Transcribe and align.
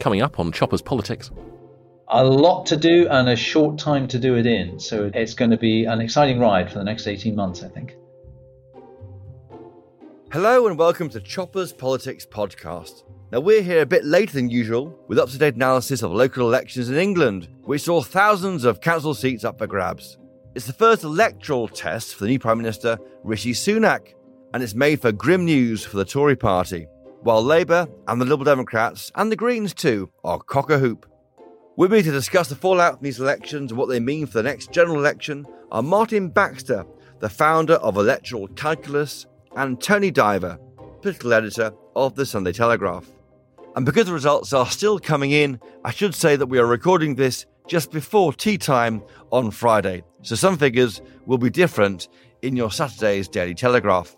Coming 0.00 0.22
up 0.22 0.38
on 0.38 0.52
Choppers 0.52 0.80
Politics. 0.80 1.30
A 2.08 2.24
lot 2.24 2.66
to 2.66 2.76
do 2.76 3.08
and 3.08 3.28
a 3.28 3.34
short 3.34 3.78
time 3.78 4.06
to 4.08 4.18
do 4.18 4.36
it 4.36 4.46
in. 4.46 4.78
So 4.78 5.10
it's 5.12 5.34
going 5.34 5.50
to 5.50 5.56
be 5.56 5.86
an 5.86 6.00
exciting 6.00 6.38
ride 6.38 6.70
for 6.70 6.78
the 6.78 6.84
next 6.84 7.08
18 7.08 7.34
months, 7.34 7.64
I 7.64 7.68
think. 7.68 7.96
Hello 10.30 10.68
and 10.68 10.78
welcome 10.78 11.08
to 11.08 11.20
Choppers 11.20 11.72
Politics 11.72 12.24
Podcast. 12.24 13.02
Now, 13.32 13.40
we're 13.40 13.62
here 13.62 13.82
a 13.82 13.86
bit 13.86 14.04
later 14.04 14.34
than 14.34 14.48
usual 14.50 14.96
with 15.08 15.18
up 15.18 15.30
to 15.30 15.38
date 15.38 15.56
analysis 15.56 16.02
of 16.02 16.12
local 16.12 16.46
elections 16.46 16.88
in 16.88 16.96
England, 16.96 17.48
which 17.64 17.82
saw 17.82 18.00
thousands 18.00 18.64
of 18.64 18.80
council 18.80 19.14
seats 19.14 19.44
up 19.44 19.58
for 19.58 19.66
grabs. 19.66 20.16
It's 20.54 20.66
the 20.66 20.72
first 20.72 21.02
electoral 21.02 21.66
test 21.66 22.14
for 22.14 22.24
the 22.24 22.30
new 22.30 22.38
Prime 22.38 22.58
Minister, 22.58 22.98
Rishi 23.24 23.52
Sunak, 23.52 24.14
and 24.54 24.62
it's 24.62 24.74
made 24.74 25.02
for 25.02 25.12
grim 25.12 25.44
news 25.44 25.84
for 25.84 25.96
the 25.96 26.04
Tory 26.04 26.36
party, 26.36 26.86
while 27.22 27.42
Labour 27.42 27.88
and 28.06 28.20
the 28.20 28.24
Liberal 28.24 28.44
Democrats, 28.44 29.10
and 29.14 29.30
the 29.30 29.36
Greens 29.36 29.74
too, 29.74 30.10
are 30.24 30.38
cock 30.38 30.70
a 30.70 30.78
hoop. 30.78 31.06
With 31.76 31.92
me 31.92 32.02
to 32.02 32.10
discuss 32.10 32.48
the 32.48 32.56
fallout 32.56 32.96
from 32.96 33.04
these 33.04 33.20
elections 33.20 33.70
and 33.70 33.78
what 33.78 33.88
they 33.88 34.00
mean 34.00 34.26
for 34.26 34.34
the 34.38 34.42
next 34.42 34.72
general 34.72 34.98
election 34.98 35.46
are 35.70 35.82
Martin 35.82 36.28
Baxter, 36.28 36.84
the 37.20 37.28
founder 37.28 37.74
of 37.74 37.96
Electoral 37.96 38.48
Calculus, 38.48 39.26
and 39.56 39.80
Tony 39.80 40.10
Diver, 40.10 40.58
political 41.02 41.32
editor 41.32 41.72
of 41.94 42.14
the 42.14 42.26
Sunday 42.26 42.52
Telegraph. 42.52 43.06
And 43.76 43.86
because 43.86 44.06
the 44.06 44.12
results 44.12 44.52
are 44.52 44.66
still 44.66 44.98
coming 44.98 45.30
in, 45.30 45.60
I 45.84 45.92
should 45.92 46.14
say 46.14 46.36
that 46.36 46.46
we 46.46 46.58
are 46.58 46.66
recording 46.66 47.14
this 47.14 47.46
just 47.68 47.92
before 47.92 48.32
tea 48.32 48.58
time 48.58 49.02
on 49.30 49.50
Friday. 49.50 50.02
So 50.22 50.34
some 50.34 50.56
figures 50.56 51.00
will 51.26 51.38
be 51.38 51.50
different 51.50 52.08
in 52.42 52.56
your 52.56 52.70
Saturday's 52.70 53.28
Daily 53.28 53.54
Telegraph. 53.54 54.16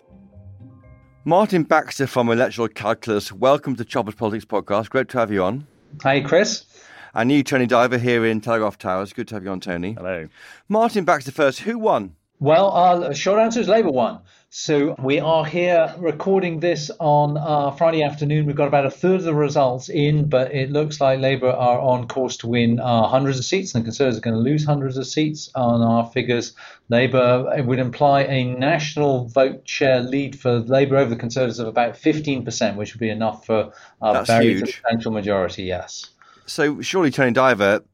Martin 1.24 1.64
Baxter 1.64 2.06
from 2.06 2.30
Electoral 2.30 2.68
Calculus, 2.68 3.30
welcome 3.30 3.76
to 3.76 3.84
Choppers 3.84 4.14
Politics 4.14 4.46
Podcast. 4.46 4.88
Great 4.88 5.08
to 5.10 5.18
have 5.18 5.30
you 5.30 5.44
on. 5.44 5.66
Hi, 6.02 6.20
Chris. 6.20 6.64
And 7.12 7.30
you, 7.30 7.42
Tony 7.42 7.66
Diver, 7.66 7.98
here 7.98 8.24
in 8.24 8.40
Telegraph 8.40 8.78
Towers. 8.78 9.12
Good 9.12 9.28
to 9.28 9.34
have 9.34 9.44
you 9.44 9.50
on, 9.50 9.60
Tony. 9.60 9.92
Hello. 9.92 10.28
Martin 10.68 11.04
Baxter 11.04 11.32
first. 11.32 11.60
Who 11.60 11.78
won? 11.78 12.16
Well, 12.40 12.70
our 12.70 13.12
short 13.12 13.38
answer 13.38 13.60
is 13.60 13.68
Labour 13.68 13.90
won. 13.90 14.20
So 14.48 14.96
we 14.98 15.20
are 15.20 15.44
here 15.44 15.94
recording 15.98 16.58
this 16.58 16.90
on 16.98 17.36
uh, 17.36 17.70
Friday 17.72 18.02
afternoon. 18.02 18.46
We've 18.46 18.56
got 18.56 18.66
about 18.66 18.86
a 18.86 18.90
third 18.90 19.16
of 19.16 19.24
the 19.24 19.34
results 19.34 19.90
in, 19.90 20.26
but 20.30 20.54
it 20.54 20.70
looks 20.70 21.02
like 21.02 21.20
Labour 21.20 21.50
are 21.50 21.78
on 21.78 22.08
course 22.08 22.38
to 22.38 22.46
win 22.46 22.80
uh, 22.80 23.06
hundreds 23.06 23.38
of 23.38 23.44
seats, 23.44 23.74
and 23.74 23.84
the 23.84 23.86
Conservatives 23.88 24.16
are 24.16 24.22
going 24.22 24.36
to 24.36 24.40
lose 24.40 24.64
hundreds 24.64 24.96
of 24.96 25.06
seats 25.06 25.50
on 25.54 25.82
our 25.82 26.06
figures. 26.12 26.54
Labour 26.88 27.52
it 27.58 27.66
would 27.66 27.78
imply 27.78 28.22
a 28.22 28.44
national 28.44 29.28
vote 29.28 29.68
share 29.68 30.00
lead 30.00 30.38
for 30.38 30.60
Labour 30.60 30.96
over 30.96 31.10
the 31.10 31.20
Conservatives 31.20 31.58
of 31.58 31.68
about 31.68 31.92
15%, 31.92 32.76
which 32.76 32.94
would 32.94 33.00
be 33.00 33.10
enough 33.10 33.44
for 33.44 33.70
a 34.00 34.24
very 34.24 34.54
huge. 34.54 34.60
substantial 34.60 35.12
majority. 35.12 35.64
Yes. 35.64 36.08
So 36.46 36.80
surely 36.80 37.10
Tony 37.10 37.32
Diver, 37.32 37.84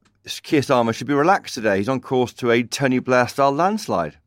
Keir 0.45 0.61
Starmer 0.61 0.95
should 0.95 1.09
be 1.09 1.15
relaxed 1.15 1.55
today. 1.55 1.79
He's 1.79 1.89
on 1.89 2.01
course 2.01 2.33
to 2.35 2.53
a 2.53 2.63
Tony 2.63 3.01
Blair 3.01 3.27
style 3.27 3.51
landslide. 3.51 4.19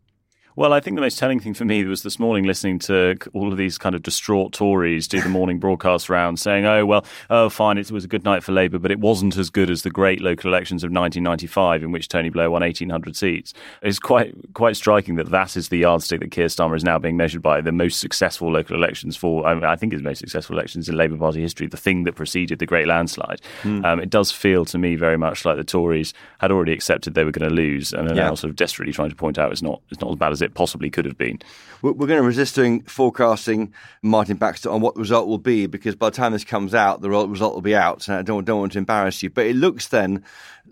Well, 0.59 0.74
I 0.74 0.81
think 0.81 0.96
the 0.96 1.02
most 1.02 1.18
telling 1.18 1.40
thing 1.40 1.53
for 1.53 1.64
me 1.64 1.86
was 1.86 2.03
this 2.03 2.20
morning 2.20 2.44
listening 2.44 2.80
to 2.80 3.16
all 3.31 3.50
of 3.50 3.58
these 3.58 3.78
kind 3.78 3.96
of 3.96 4.03
distraught 4.03 4.52
Tories 4.52 5.08
do 5.08 5.22
the 5.22 5.30
morning 5.30 5.58
broadcast 5.58 6.09
round 6.09 6.38
saying, 6.38 6.66
oh, 6.66 6.86
well, 6.86 7.06
oh, 7.30 7.47
fine, 7.47 7.78
it 7.78 7.90
was 7.90 8.03
a 8.03 8.09
good 8.09 8.25
night 8.25 8.44
for 8.44 8.52
Labour, 8.52 8.78
but 8.78 8.92
it 8.92 9.00
wasn't 9.00 9.38
as 9.38 9.50
good 9.50 9.70
as 9.70 9.84
the 9.84 9.90
great 9.90 10.20
local 10.20 10.50
elections 10.52 10.84
of 10.84 10.92
1995 10.92 11.81
in 11.81 11.94
which 11.94 12.09
Tony 12.09 12.28
Blair 12.28 12.52
won 12.52 12.62
1,800 12.62 13.16
seats. 13.16 13.53
It's 13.81 14.00
quite 14.00 14.36
quite 14.53 14.75
striking 14.75 15.16
that 15.16 15.31
that 15.31 15.56
is 15.56 15.70
the 15.70 15.78
yardstick 15.78 16.20
that 16.20 16.31
Keir 16.31 16.47
Starmer 16.47 16.76
is 16.76 16.84
now 16.84 17.00
being 17.00 17.16
measured 17.16 17.41
by, 17.41 17.62
the 17.62 17.72
most 17.72 18.02
successful 18.02 18.52
local 18.52 18.76
elections 18.76 19.16
for, 19.16 19.47
I, 19.47 19.53
mean, 19.53 19.64
I 19.64 19.78
think 19.78 19.94
it's 19.94 20.02
the 20.02 20.09
most 20.09 20.20
successful 20.20 20.58
elections 20.58 20.90
in 20.90 20.97
Labour 20.97 21.16
Party 21.16 21.40
history, 21.40 21.68
the 21.68 21.78
thing 21.78 22.03
that 22.03 22.16
preceded 22.18 22.59
the 22.59 22.66
great 22.66 22.86
landslide. 22.86 23.40
Um, 23.64 24.02
it 24.02 24.09
does 24.09 24.30
feel 24.30 24.66
to 24.66 24.78
me 24.78 24.97
very 24.97 25.18
much 25.18 25.46
like 25.46 25.56
the 25.56 25.64
Tories 25.64 26.14
had 26.40 26.52
already 26.52 26.74
accepted 26.74 27.14
they 27.14 27.24
were 27.24 27.31
going 27.31 27.47
to 27.47 27.56
lose 27.56 27.94
and 27.94 28.12
are 28.12 28.14
Yeah. 28.14 28.24
now 28.28 28.36
sort 28.36 28.50
of 28.50 28.58
desperately 28.58 28.91
trying 28.91 29.09
to 29.09 29.16
point 29.16 29.38
out 29.40 29.53
it's 29.53 29.62
not, 29.62 29.81
it's 29.90 30.02
not 30.02 30.09
as 30.09 30.18
bad 30.18 30.34
as 30.34 30.41
it 30.41 30.48
possibly 30.53 30.89
could 30.89 31.05
have 31.05 31.17
been. 31.17 31.39
We're 31.81 31.93
going 31.93 32.21
to 32.21 32.23
resist 32.23 32.55
doing 32.55 32.81
forecasting 32.81 33.73
Martin 34.01 34.37
Baxter 34.37 34.69
on 34.69 34.81
what 34.81 34.95
the 34.95 34.99
result 34.99 35.27
will 35.27 35.37
be 35.37 35.65
because 35.65 35.95
by 35.95 36.09
the 36.09 36.15
time 36.15 36.33
this 36.33 36.43
comes 36.43 36.73
out, 36.73 37.01
the 37.01 37.09
result 37.09 37.29
result 37.29 37.53
will 37.53 37.61
be 37.61 37.75
out. 37.75 38.07
And 38.07 38.17
I 38.17 38.21
don't, 38.21 38.43
don't 38.43 38.59
want 38.59 38.73
to 38.73 38.77
embarrass 38.77 39.23
you. 39.23 39.29
But 39.29 39.45
it 39.45 39.55
looks 39.55 39.87
then 39.87 40.23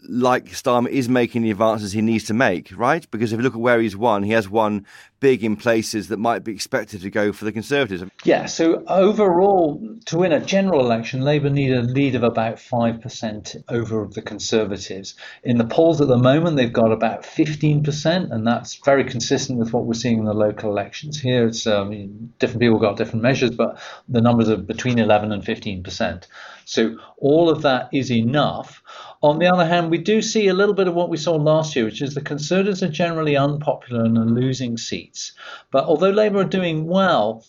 like 0.08 0.46
Starmer 0.46 0.90
is 0.90 1.10
making 1.10 1.44
the 1.44 1.52
advances 1.52 1.94
he 1.94 2.02
needs 2.02 2.26
to 2.26 2.34
make, 2.34 2.78
right? 2.78 3.10
Because 3.10 3.34
if 3.34 3.38
you 3.38 3.44
look 3.44 3.56
at 3.56 3.60
where 3.60 3.80
he's 3.80 3.96
won, 3.96 4.24
he 4.24 4.32
has 4.32 4.50
won 4.50 4.86
big 5.20 5.44
in 5.44 5.56
places 5.56 6.10
that 6.10 6.18
might 6.18 6.44
be 6.44 6.52
expected 6.52 7.02
to 7.02 7.10
go 7.10 7.32
for 7.32 7.46
the 7.46 7.52
Conservatives. 7.52 8.04
Yeah, 8.24 8.46
so 8.46 8.84
overall, 8.88 9.82
to 10.06 10.18
win 10.18 10.32
a 10.32 10.40
general 10.40 10.82
election, 10.82 11.22
Labour 11.22 11.50
need 11.50 11.72
a 11.72 11.82
lead 11.82 12.16
of 12.16 12.24
about 12.24 12.58
5% 12.58 13.64
over 13.70 14.08
the 14.12 14.22
Conservatives. 14.22 15.16
In 15.44 15.58
the 15.58 15.66
polls 15.66 16.02
at 16.02 16.08
the 16.08 16.18
moment, 16.18 16.58
they've 16.58 16.72
got 16.72 16.92
about 16.92 17.24
15%, 17.24 18.32
and 18.32 18.46
that's 18.46 18.76
very 18.86 19.04
consistent 19.04 19.60
with 19.60 19.74
what 19.74 19.86
we're 19.86 19.94
seeing 19.94 20.20
in 20.20 20.26
the 20.26 20.34
local 20.34 20.70
elections. 20.70 21.20
Here, 21.20 21.48
it's 21.48 21.66
um, 21.66 22.34
different 22.40 22.62
people 22.62 22.80
got 22.80 22.98
different 22.98 23.24
measures, 23.24 23.52
but 23.52 23.80
the 24.08 24.22
numbers 24.22 24.50
are 24.50 24.58
between 24.58 25.00
11 25.00 25.32
and 25.32 25.44
15%. 25.44 26.28
So 26.68 26.98
all 27.18 27.50
of 27.50 27.62
that 27.62 27.88
is 27.94 28.12
enough. 28.12 28.84
On 29.24 29.40
the 29.40 29.48
other 29.48 29.66
hand, 29.66 29.90
we 29.90 30.00
do 30.00 30.22
see 30.22 30.50
a 30.50 30.54
little 30.54 30.76
bit 30.76 30.90
of 30.90 30.94
what 30.94 31.08
we 31.08 31.16
saw 31.16 31.36
last 31.36 31.74
year, 31.78 31.86
which 31.86 32.02
is 32.02 32.14
the 32.14 32.20
Conservatives 32.22 32.84
are 32.84 32.90
generally 32.90 33.38
unpopular 33.38 34.04
and 34.04 34.18
are 34.18 34.26
losing 34.26 34.78
seats. 34.78 35.32
But 35.72 35.86
although 35.86 36.10
Labour 36.10 36.40
are 36.40 36.44
doing 36.44 36.86
well, 36.86 37.46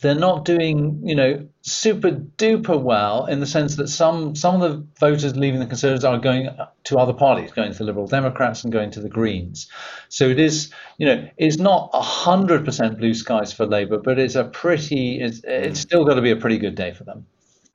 they're 0.00 0.14
not 0.14 0.46
doing, 0.46 1.02
you 1.04 1.14
know, 1.14 1.46
super 1.60 2.10
duper 2.10 2.80
well 2.80 3.26
in 3.26 3.40
the 3.40 3.46
sense 3.46 3.76
that 3.76 3.88
some 3.88 4.34
some 4.34 4.62
of 4.62 4.72
the 4.72 4.86
voters 4.98 5.36
leaving 5.36 5.60
the 5.60 5.66
Conservatives 5.66 6.04
are 6.04 6.16
going 6.16 6.48
to 6.84 6.96
other 6.96 7.12
parties, 7.12 7.52
going 7.52 7.72
to 7.72 7.78
the 7.78 7.84
Liberal 7.84 8.06
Democrats 8.06 8.64
and 8.64 8.72
going 8.72 8.90
to 8.92 9.00
the 9.00 9.10
Greens. 9.10 9.68
So 10.08 10.26
it 10.26 10.40
is, 10.40 10.72
you 10.96 11.06
know, 11.06 11.28
it's 11.36 11.58
not 11.58 11.90
hundred 11.92 12.64
percent 12.64 12.96
blue 12.96 13.12
skies 13.12 13.52
for 13.52 13.66
Labour, 13.66 13.98
but 13.98 14.18
it's 14.18 14.36
a 14.36 14.44
pretty, 14.44 15.20
it's, 15.20 15.42
it's 15.44 15.80
still 15.80 16.06
got 16.06 16.14
to 16.14 16.22
be 16.22 16.30
a 16.30 16.36
pretty 16.36 16.56
good 16.56 16.76
day 16.76 16.92
for 16.92 17.04
them. 17.04 17.26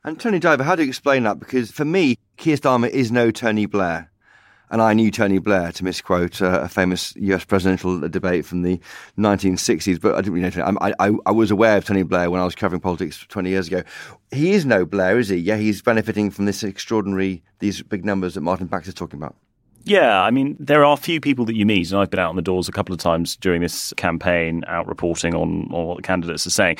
And 0.05 0.19
Tony 0.19 0.37
Diver, 0.37 0.63
how 0.63 0.75
do 0.75 0.83
you 0.83 0.89
explain 0.89 1.23
that? 1.23 1.39
Because 1.39 1.71
for 1.71 1.85
me, 1.85 2.17
Keir 2.35 2.57
Starmer 2.57 2.89
is 2.89 3.09
no 3.09 3.31
Tony 3.31 3.65
Blair. 3.65 4.11
And 4.69 4.81
I 4.81 4.93
knew 4.93 5.11
Tony 5.11 5.37
Blair, 5.37 5.71
to 5.71 5.83
misquote 5.83 6.41
uh, 6.41 6.61
a 6.63 6.67
famous 6.67 7.15
US 7.15 7.45
presidential 7.45 7.99
debate 8.09 8.45
from 8.45 8.63
the 8.63 8.81
1960s, 9.17 10.01
but 10.01 10.15
I 10.15 10.17
didn't 10.17 10.33
really 10.33 10.49
know. 10.49 10.77
I, 10.81 10.93
I, 10.99 11.11
I 11.25 11.31
was 11.31 11.51
aware 11.51 11.77
of 11.77 11.85
Tony 11.85 12.03
Blair 12.03 12.29
when 12.29 12.41
I 12.41 12.43
was 12.43 12.55
covering 12.55 12.81
politics 12.81 13.25
20 13.29 13.49
years 13.49 13.67
ago. 13.67 13.83
He 14.31 14.51
is 14.51 14.65
no 14.65 14.85
Blair, 14.85 15.19
is 15.19 15.29
he? 15.29 15.37
Yeah, 15.37 15.55
he's 15.55 15.81
benefiting 15.81 16.31
from 16.31 16.45
this 16.45 16.63
extraordinary, 16.63 17.43
these 17.59 17.81
big 17.81 18.03
numbers 18.03 18.33
that 18.33 18.41
Martin 18.41 18.67
Baxter's 18.67 18.95
talking 18.95 19.19
about. 19.19 19.37
Yeah, 19.85 20.21
I 20.21 20.31
mean, 20.31 20.55
there 20.59 20.85
are 20.85 20.95
few 20.95 21.19
people 21.19 21.43
that 21.45 21.55
you 21.55 21.65
meet, 21.65 21.91
and 21.91 21.99
I've 21.99 22.09
been 22.09 22.19
out 22.19 22.29
on 22.29 22.37
the 22.37 22.41
doors 22.41 22.69
a 22.69 22.71
couple 22.71 22.93
of 22.93 22.99
times 22.99 23.35
during 23.35 23.61
this 23.61 23.93
campaign, 23.97 24.63
out 24.67 24.87
reporting 24.87 25.35
on, 25.35 25.67
on 25.73 25.87
what 25.87 25.97
the 25.97 26.03
candidates 26.03 26.47
are 26.47 26.51
saying. 26.51 26.77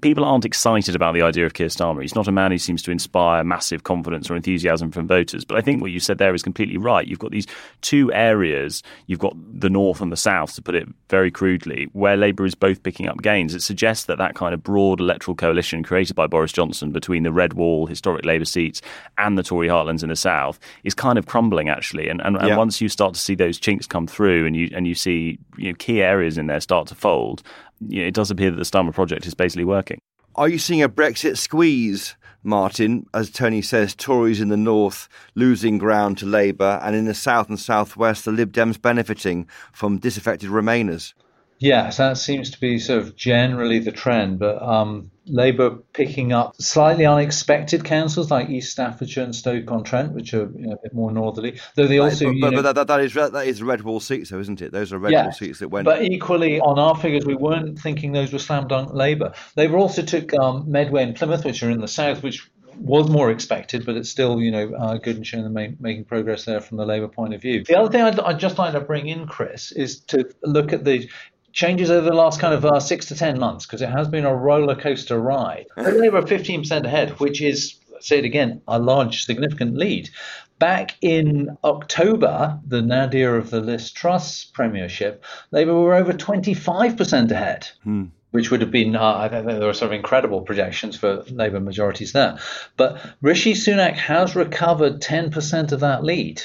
People 0.00 0.24
aren't 0.24 0.44
excited 0.44 0.94
about 0.94 1.14
the 1.14 1.22
idea 1.22 1.46
of 1.46 1.54
Keir 1.54 1.68
Starmer. 1.68 2.02
He's 2.02 2.14
not 2.14 2.28
a 2.28 2.32
man 2.32 2.50
who 2.50 2.58
seems 2.58 2.82
to 2.82 2.90
inspire 2.90 3.44
massive 3.44 3.84
confidence 3.84 4.30
or 4.30 4.36
enthusiasm 4.36 4.90
from 4.90 5.06
voters. 5.06 5.44
But 5.44 5.58
I 5.58 5.60
think 5.60 5.82
what 5.82 5.90
you 5.90 6.00
said 6.00 6.18
there 6.18 6.34
is 6.34 6.42
completely 6.42 6.76
right. 6.76 7.06
You've 7.06 7.18
got 7.18 7.30
these 7.30 7.46
two 7.82 8.12
areas. 8.12 8.82
You've 9.06 9.18
got 9.18 9.34
the 9.36 9.70
north 9.70 10.00
and 10.00 10.10
the 10.10 10.16
south, 10.16 10.54
to 10.54 10.62
put 10.62 10.74
it 10.74 10.88
very 11.08 11.30
crudely, 11.30 11.88
where 11.92 12.16
Labour 12.16 12.46
is 12.46 12.54
both 12.54 12.82
picking 12.82 13.08
up 13.08 13.22
gains. 13.22 13.54
It 13.54 13.62
suggests 13.62 14.06
that 14.06 14.18
that 14.18 14.34
kind 14.34 14.54
of 14.54 14.62
broad 14.62 15.00
electoral 15.00 15.34
coalition 15.34 15.82
created 15.82 16.14
by 16.14 16.26
Boris 16.26 16.52
Johnson 16.52 16.90
between 16.90 17.22
the 17.22 17.32
red 17.32 17.52
wall, 17.52 17.86
historic 17.86 18.24
Labour 18.24 18.44
seats, 18.44 18.80
and 19.18 19.36
the 19.36 19.42
Tory 19.42 19.68
heartlands 19.68 20.02
in 20.02 20.08
the 20.08 20.16
south 20.16 20.58
is 20.84 20.94
kind 20.94 21.18
of 21.18 21.26
crumbling 21.26 21.68
actually. 21.68 22.08
And 22.08 22.20
and, 22.22 22.36
and 22.36 22.48
yeah. 22.48 22.56
once 22.56 22.80
you 22.80 22.88
start 22.88 23.14
to 23.14 23.20
see 23.20 23.34
those 23.34 23.58
chinks 23.58 23.86
come 23.86 24.06
through, 24.06 24.46
and 24.46 24.56
you 24.56 24.70
and 24.74 24.86
you 24.86 24.94
see 24.94 25.38
you 25.56 25.68
know, 25.68 25.74
key 25.78 26.02
areas 26.02 26.38
in 26.38 26.46
there 26.46 26.60
start 26.60 26.88
to 26.88 26.94
fold, 26.94 27.42
you 27.88 28.02
know, 28.02 28.06
it 28.06 28.14
does 28.14 28.30
appear 28.30 28.50
that 28.50 28.56
the 28.56 28.62
Starmer 28.62 28.92
project 28.92 29.26
is 29.26 29.34
basically 29.34 29.64
working. 29.64 29.98
Are 30.36 30.48
you 30.48 30.58
seeing 30.58 30.82
a 30.82 30.88
Brexit 30.88 31.38
squeeze, 31.38 32.16
Martin? 32.42 33.06
As 33.14 33.30
Tony 33.30 33.62
says, 33.62 33.94
Tories 33.94 34.40
in 34.40 34.48
the 34.48 34.56
north 34.56 35.08
losing 35.36 35.78
ground 35.78 36.18
to 36.18 36.26
Labour, 36.26 36.80
and 36.82 36.96
in 36.96 37.04
the 37.04 37.14
south 37.14 37.48
and 37.48 37.58
southwest, 37.58 38.24
the 38.24 38.32
Lib 38.32 38.52
Dems 38.52 38.80
benefiting 38.80 39.46
from 39.72 39.98
disaffected 39.98 40.50
Remainers. 40.50 41.14
Yes, 41.60 41.98
that 41.98 42.18
seems 42.18 42.50
to 42.50 42.60
be 42.60 42.78
sort 42.78 43.00
of 43.00 43.14
generally 43.16 43.78
the 43.78 43.92
trend, 43.92 44.40
but 44.40 44.60
um, 44.60 45.10
Labour 45.26 45.78
picking 45.92 46.32
up 46.32 46.54
slightly 46.60 47.06
unexpected 47.06 47.84
councils 47.84 48.30
like 48.30 48.50
East 48.50 48.72
Staffordshire 48.72 49.24
and 49.24 49.34
Stoke-on-Trent, 49.34 50.12
which 50.12 50.34
are 50.34 50.50
you 50.56 50.66
know, 50.66 50.72
a 50.72 50.82
bit 50.82 50.94
more 50.94 51.10
northerly. 51.10 51.60
Though 51.76 51.86
they 51.86 51.98
also, 51.98 52.26
but, 52.26 52.40
but, 52.40 52.50
know, 52.50 52.62
but 52.62 52.74
that, 52.74 52.86
that 52.88 53.00
is 53.00 53.14
that 53.14 53.46
is 53.46 53.62
red 53.62 53.82
wall 53.82 54.00
seats, 54.00 54.30
though, 54.30 54.40
isn't 54.40 54.60
it? 54.60 54.72
Those 54.72 54.92
are 54.92 54.98
red 54.98 55.12
yeah, 55.12 55.24
wall 55.24 55.32
seats 55.32 55.60
that 55.60 55.68
went. 55.68 55.86
But 55.86 56.02
equally, 56.02 56.60
on 56.60 56.78
our 56.78 56.96
figures, 56.96 57.24
we 57.24 57.34
weren't 57.34 57.78
thinking 57.78 58.12
those 58.12 58.32
were 58.32 58.38
slam 58.38 58.68
dunk 58.68 58.92
Labour. 58.92 59.32
Labour 59.56 59.78
also 59.78 60.02
took 60.02 60.34
um, 60.34 60.70
Medway 60.70 61.02
and 61.02 61.16
Plymouth, 61.16 61.44
which 61.44 61.62
are 61.62 61.70
in 61.70 61.80
the 61.80 61.88
south, 61.88 62.22
which 62.22 62.50
was 62.78 63.08
more 63.08 63.30
expected, 63.30 63.86
but 63.86 63.96
it's 63.96 64.10
still, 64.10 64.40
you 64.40 64.50
know, 64.50 64.74
uh, 64.74 64.96
good 64.98 65.16
and 65.16 65.26
showing 65.26 65.44
them 65.44 65.76
making 65.80 66.04
progress 66.04 66.44
there 66.44 66.60
from 66.60 66.76
the 66.76 66.86
Labour 66.86 67.08
point 67.08 67.34
of 67.34 67.40
view. 67.40 67.64
The 67.64 67.78
other 67.78 67.90
thing 67.90 68.02
I'd, 68.02 68.18
I'd, 68.18 68.38
just 68.38 68.58
like 68.58 68.72
to 68.72 68.80
bring 68.80 69.08
in, 69.08 69.26
Chris, 69.26 69.72
is 69.72 70.00
to 70.06 70.28
look 70.42 70.72
at 70.72 70.84
the 70.84 71.08
changes 71.54 71.90
over 71.90 72.06
the 72.06 72.14
last 72.14 72.40
kind 72.40 72.52
of 72.52 72.64
uh, 72.64 72.80
six 72.80 73.06
to 73.06 73.14
10 73.14 73.38
months 73.38 73.64
because 73.64 73.80
it 73.80 73.88
has 73.88 74.08
been 74.08 74.26
a 74.26 74.34
roller 74.34 74.74
coaster 74.74 75.18
ride. 75.18 75.66
They 75.76 76.10
were 76.10 76.22
15% 76.22 76.84
ahead, 76.84 77.10
which 77.20 77.40
is, 77.40 77.76
say 78.00 78.18
it 78.18 78.24
again, 78.24 78.60
a 78.68 78.78
large, 78.78 79.24
significant 79.24 79.76
lead. 79.76 80.10
Back 80.58 80.96
in 81.00 81.56
October, 81.64 82.60
the 82.66 82.82
nadir 82.82 83.36
of 83.36 83.50
the 83.50 83.60
Liz 83.60 83.92
Truss 83.92 84.44
premiership, 84.44 85.24
Labour 85.52 85.74
were 85.74 85.94
over 85.94 86.12
25% 86.12 87.30
ahead. 87.30 87.68
Hmm 87.84 88.04
which 88.34 88.50
would 88.50 88.60
have 88.60 88.72
been, 88.72 88.96
uh, 88.96 89.16
I 89.16 89.28
think 89.28 89.46
there 89.46 89.60
were 89.60 89.72
sort 89.72 89.92
of 89.92 89.96
incredible 89.96 90.40
projections 90.40 90.96
for 90.96 91.22
Labour 91.30 91.60
majorities 91.60 92.10
there. 92.10 92.36
But 92.76 93.00
Rishi 93.22 93.52
Sunak 93.52 93.94
has 93.94 94.34
recovered 94.34 95.00
10% 95.00 95.70
of 95.70 95.78
that 95.78 96.02
lead 96.02 96.42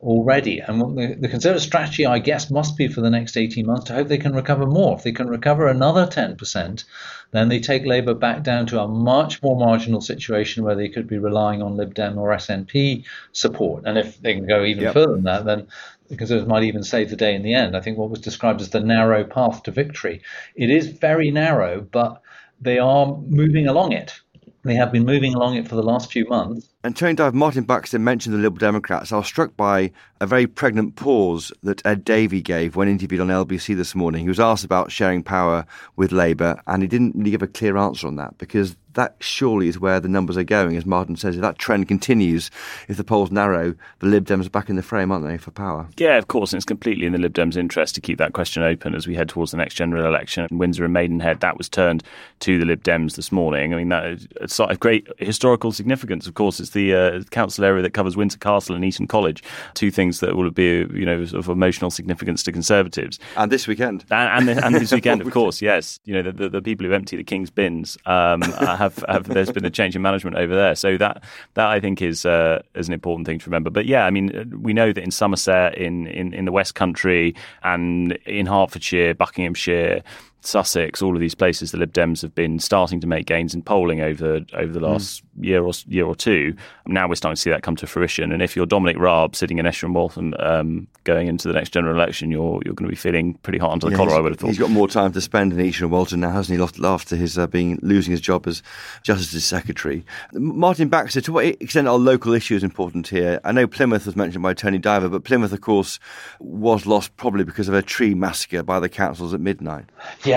already. 0.00 0.60
And 0.60 0.80
the, 0.96 1.16
the 1.18 1.28
Conservative 1.28 1.62
strategy, 1.62 2.06
I 2.06 2.18
guess, 2.18 2.50
must 2.50 2.76
be 2.76 2.88
for 2.88 3.00
the 3.00 3.10
next 3.10 3.36
18 3.36 3.66
months 3.66 3.84
to 3.86 3.94
hope 3.94 4.08
they 4.08 4.18
can 4.18 4.34
recover 4.34 4.66
more. 4.66 4.96
If 4.96 5.02
they 5.02 5.12
can 5.12 5.28
recover 5.28 5.66
another 5.66 6.06
10%, 6.06 6.84
then 7.30 7.48
they 7.48 7.60
take 7.60 7.84
Labour 7.84 8.14
back 8.14 8.42
down 8.42 8.66
to 8.66 8.80
a 8.80 8.88
much 8.88 9.42
more 9.42 9.56
marginal 9.56 10.00
situation 10.00 10.64
where 10.64 10.76
they 10.76 10.88
could 10.88 11.08
be 11.08 11.18
relying 11.18 11.62
on 11.62 11.76
Lib 11.76 11.94
Dem 11.94 12.18
or 12.18 12.30
SNP 12.30 13.04
support. 13.32 13.84
And 13.86 13.98
if 13.98 14.20
they 14.20 14.34
can 14.34 14.46
go 14.46 14.64
even 14.64 14.84
yep. 14.84 14.94
further 14.94 15.14
than 15.14 15.24
that, 15.24 15.44
then 15.44 15.66
the 16.08 16.16
Conservatives 16.16 16.48
might 16.48 16.64
even 16.64 16.82
save 16.82 17.10
the 17.10 17.16
day 17.16 17.34
in 17.34 17.42
the 17.42 17.54
end. 17.54 17.76
I 17.76 17.80
think 17.80 17.98
what 17.98 18.10
was 18.10 18.20
described 18.20 18.60
as 18.60 18.70
the 18.70 18.80
narrow 18.80 19.24
path 19.24 19.64
to 19.64 19.70
victory. 19.70 20.22
It 20.54 20.70
is 20.70 20.88
very 20.88 21.30
narrow, 21.30 21.80
but 21.80 22.22
they 22.60 22.78
are 22.78 23.16
moving 23.26 23.66
along 23.66 23.92
it. 23.92 24.20
They 24.64 24.74
have 24.74 24.92
been 24.92 25.04
moving 25.04 25.34
along 25.34 25.56
it 25.56 25.68
for 25.68 25.76
the 25.76 25.82
last 25.82 26.10
few 26.10 26.26
months. 26.28 26.68
And 26.88 26.96
Tony 26.96 27.12
Dive, 27.12 27.34
Martin 27.34 27.64
Baxter 27.64 27.98
mentioned 27.98 28.34
the 28.34 28.38
Liberal 28.38 28.56
Democrats. 28.60 29.12
I 29.12 29.18
was 29.18 29.26
struck 29.26 29.54
by 29.58 29.92
a 30.22 30.26
very 30.26 30.46
pregnant 30.46 30.96
pause 30.96 31.52
that 31.62 31.84
Ed 31.84 32.02
Davey 32.02 32.40
gave 32.40 32.76
when 32.76 32.88
interviewed 32.88 33.20
on 33.20 33.28
LBC 33.28 33.76
this 33.76 33.94
morning. 33.94 34.22
He 34.22 34.28
was 34.28 34.40
asked 34.40 34.64
about 34.64 34.90
sharing 34.90 35.22
power 35.22 35.66
with 35.96 36.12
Labour, 36.12 36.62
and 36.66 36.82
he 36.82 36.88
didn't 36.88 37.14
really 37.14 37.30
give 37.30 37.42
a 37.42 37.46
clear 37.46 37.76
answer 37.76 38.06
on 38.06 38.16
that 38.16 38.38
because 38.38 38.74
that 38.94 39.14
surely 39.20 39.68
is 39.68 39.78
where 39.78 40.00
the 40.00 40.08
numbers 40.08 40.36
are 40.36 40.42
going, 40.42 40.76
as 40.76 40.84
Martin 40.84 41.14
says. 41.14 41.36
If 41.36 41.42
that 41.42 41.58
trend 41.58 41.86
continues, 41.86 42.50
if 42.88 42.96
the 42.96 43.04
polls 43.04 43.30
narrow, 43.30 43.74
the 44.00 44.06
Lib 44.06 44.26
Dems 44.26 44.46
are 44.46 44.50
back 44.50 44.68
in 44.68 44.74
the 44.74 44.82
frame, 44.82 45.12
aren't 45.12 45.24
they, 45.24 45.36
for 45.36 45.52
power? 45.52 45.86
Yeah, 45.98 46.16
of 46.16 46.26
course. 46.26 46.52
And 46.52 46.58
it's 46.58 46.64
completely 46.64 47.06
in 47.06 47.12
the 47.12 47.18
Lib 47.18 47.34
Dems' 47.34 47.56
interest 47.56 47.94
to 47.94 48.00
keep 48.00 48.18
that 48.18 48.32
question 48.32 48.64
open 48.64 48.96
as 48.96 49.06
we 49.06 49.14
head 49.14 49.28
towards 49.28 49.52
the 49.52 49.56
next 49.56 49.74
general 49.74 50.04
election. 50.04 50.48
In 50.50 50.58
Windsor 50.58 50.84
and 50.84 50.92
Maidenhead, 50.92 51.40
that 51.40 51.56
was 51.56 51.68
turned 51.68 52.02
to 52.40 52.58
the 52.58 52.64
Lib 52.64 52.82
Dems 52.82 53.14
this 53.14 53.30
morning. 53.30 53.72
I 53.72 53.76
mean, 53.76 53.90
that 53.90 54.04
is 54.40 54.58
of 54.58 54.80
great 54.80 55.06
historical 55.18 55.70
significance, 55.70 56.26
of 56.26 56.34
course. 56.34 56.58
It's 56.58 56.70
the 56.70 56.77
uh, 56.94 57.22
council 57.30 57.64
area 57.64 57.82
that 57.82 57.94
covers 57.94 58.16
Windsor 58.16 58.38
Castle 58.38 58.74
and 58.74 58.84
Eton 58.84 59.06
College, 59.06 59.42
two 59.74 59.90
things 59.90 60.20
that 60.20 60.36
will 60.36 60.50
be, 60.50 60.86
you 60.92 61.04
know, 61.04 61.24
of 61.34 61.48
emotional 61.48 61.90
significance 61.90 62.42
to 62.44 62.52
Conservatives. 62.52 63.18
And 63.36 63.52
this 63.52 63.66
weekend. 63.66 64.04
And, 64.10 64.48
and, 64.48 64.64
and 64.64 64.74
this 64.74 64.92
weekend, 64.92 65.20
of 65.26 65.30
course, 65.30 65.62
yes. 65.62 66.00
You 66.04 66.14
know, 66.14 66.22
the, 66.22 66.32
the, 66.32 66.48
the, 66.48 66.62
people 66.62 66.86
who 66.86 66.92
empty 66.92 67.16
the 67.16 67.24
King's 67.24 67.50
bins 67.50 67.96
um, 68.06 68.42
have 68.42 68.78
have, 68.78 69.04
have 69.08 69.28
there's 69.28 69.50
been 69.50 69.64
a 69.64 69.70
change 69.70 69.96
in 69.96 70.02
management 70.02 70.36
over 70.36 70.54
there. 70.54 70.74
So 70.74 70.96
that 70.98 71.22
that 71.54 71.66
I 71.66 71.80
think 71.80 72.02
is 72.02 72.24
uh, 72.24 72.62
is 72.74 72.88
an 72.88 72.94
important 72.94 73.26
thing 73.26 73.38
to 73.38 73.46
remember. 73.46 73.70
But 73.70 73.86
yeah, 73.86 74.04
I 74.04 74.10
mean, 74.10 74.60
we 74.62 74.72
know 74.72 74.92
that 74.92 75.02
in 75.02 75.10
Somerset, 75.10 75.76
in 75.76 76.06
in, 76.06 76.32
in 76.34 76.44
the 76.44 76.52
West 76.52 76.74
Country, 76.74 77.34
and 77.62 78.12
in 78.26 78.46
Hertfordshire, 78.46 79.14
Buckinghamshire. 79.14 80.02
Sussex, 80.40 81.02
all 81.02 81.14
of 81.14 81.20
these 81.20 81.34
places, 81.34 81.72
the 81.72 81.78
Lib 81.78 81.92
Dems 81.92 82.22
have 82.22 82.34
been 82.34 82.58
starting 82.58 83.00
to 83.00 83.06
make 83.06 83.26
gains 83.26 83.54
in 83.54 83.62
polling 83.62 84.00
over 84.00 84.40
over 84.54 84.72
the 84.72 84.80
last 84.80 85.22
mm. 85.38 85.44
year 85.44 85.62
or 85.62 85.72
year 85.86 86.06
or 86.06 86.14
two. 86.14 86.54
Now 86.86 87.08
we're 87.08 87.16
starting 87.16 87.36
to 87.36 87.40
see 87.40 87.50
that 87.50 87.62
come 87.62 87.76
to 87.76 87.86
fruition. 87.86 88.32
And 88.32 88.42
if 88.42 88.56
you're 88.56 88.66
Dominic 88.66 88.98
Raab 88.98 89.34
sitting 89.34 89.58
in 89.58 89.66
Esher 89.66 89.86
and 89.86 89.94
Walton 89.94 90.34
um, 90.38 90.86
going 91.04 91.28
into 91.28 91.48
the 91.48 91.54
next 91.54 91.70
general 91.70 91.94
election, 91.94 92.30
you're 92.30 92.60
you're 92.64 92.74
going 92.74 92.88
to 92.88 92.90
be 92.90 92.96
feeling 92.96 93.34
pretty 93.34 93.58
hot 93.58 93.72
under 93.72 93.86
the 93.86 93.92
yeah, 93.92 93.96
collar. 93.96 94.14
I 94.14 94.20
would 94.20 94.32
have 94.32 94.40
thought 94.40 94.48
he's 94.48 94.58
got 94.58 94.70
more 94.70 94.88
time 94.88 95.12
to 95.12 95.20
spend 95.20 95.52
in 95.52 95.60
Esher 95.60 95.84
and 95.84 95.92
Walton 95.92 96.20
now, 96.20 96.30
hasn't 96.30 96.58
he? 96.58 96.84
After 96.84 97.16
his 97.16 97.36
uh, 97.36 97.46
being 97.46 97.78
losing 97.82 98.12
his 98.12 98.20
job 98.20 98.46
as 98.46 98.62
Justice 99.02 99.44
Secretary, 99.44 100.04
Martin 100.32 100.88
Baxter. 100.88 101.20
To 101.20 101.32
what 101.32 101.44
extent 101.44 101.88
are 101.88 101.98
local 101.98 102.32
issues 102.32 102.62
important 102.62 103.08
here? 103.08 103.40
I 103.44 103.52
know 103.52 103.66
Plymouth 103.66 104.06
was 104.06 104.16
mentioned 104.16 104.42
by 104.42 104.54
Tony 104.54 104.78
Diver, 104.78 105.08
but 105.08 105.24
Plymouth, 105.24 105.52
of 105.52 105.60
course, 105.60 105.98
was 106.38 106.86
lost 106.86 107.16
probably 107.16 107.44
because 107.44 107.68
of 107.68 107.74
a 107.74 107.82
tree 107.82 108.14
massacre 108.14 108.62
by 108.62 108.78
the 108.80 108.88
councils 108.88 109.34
at 109.34 109.40
midnight. 109.40 109.86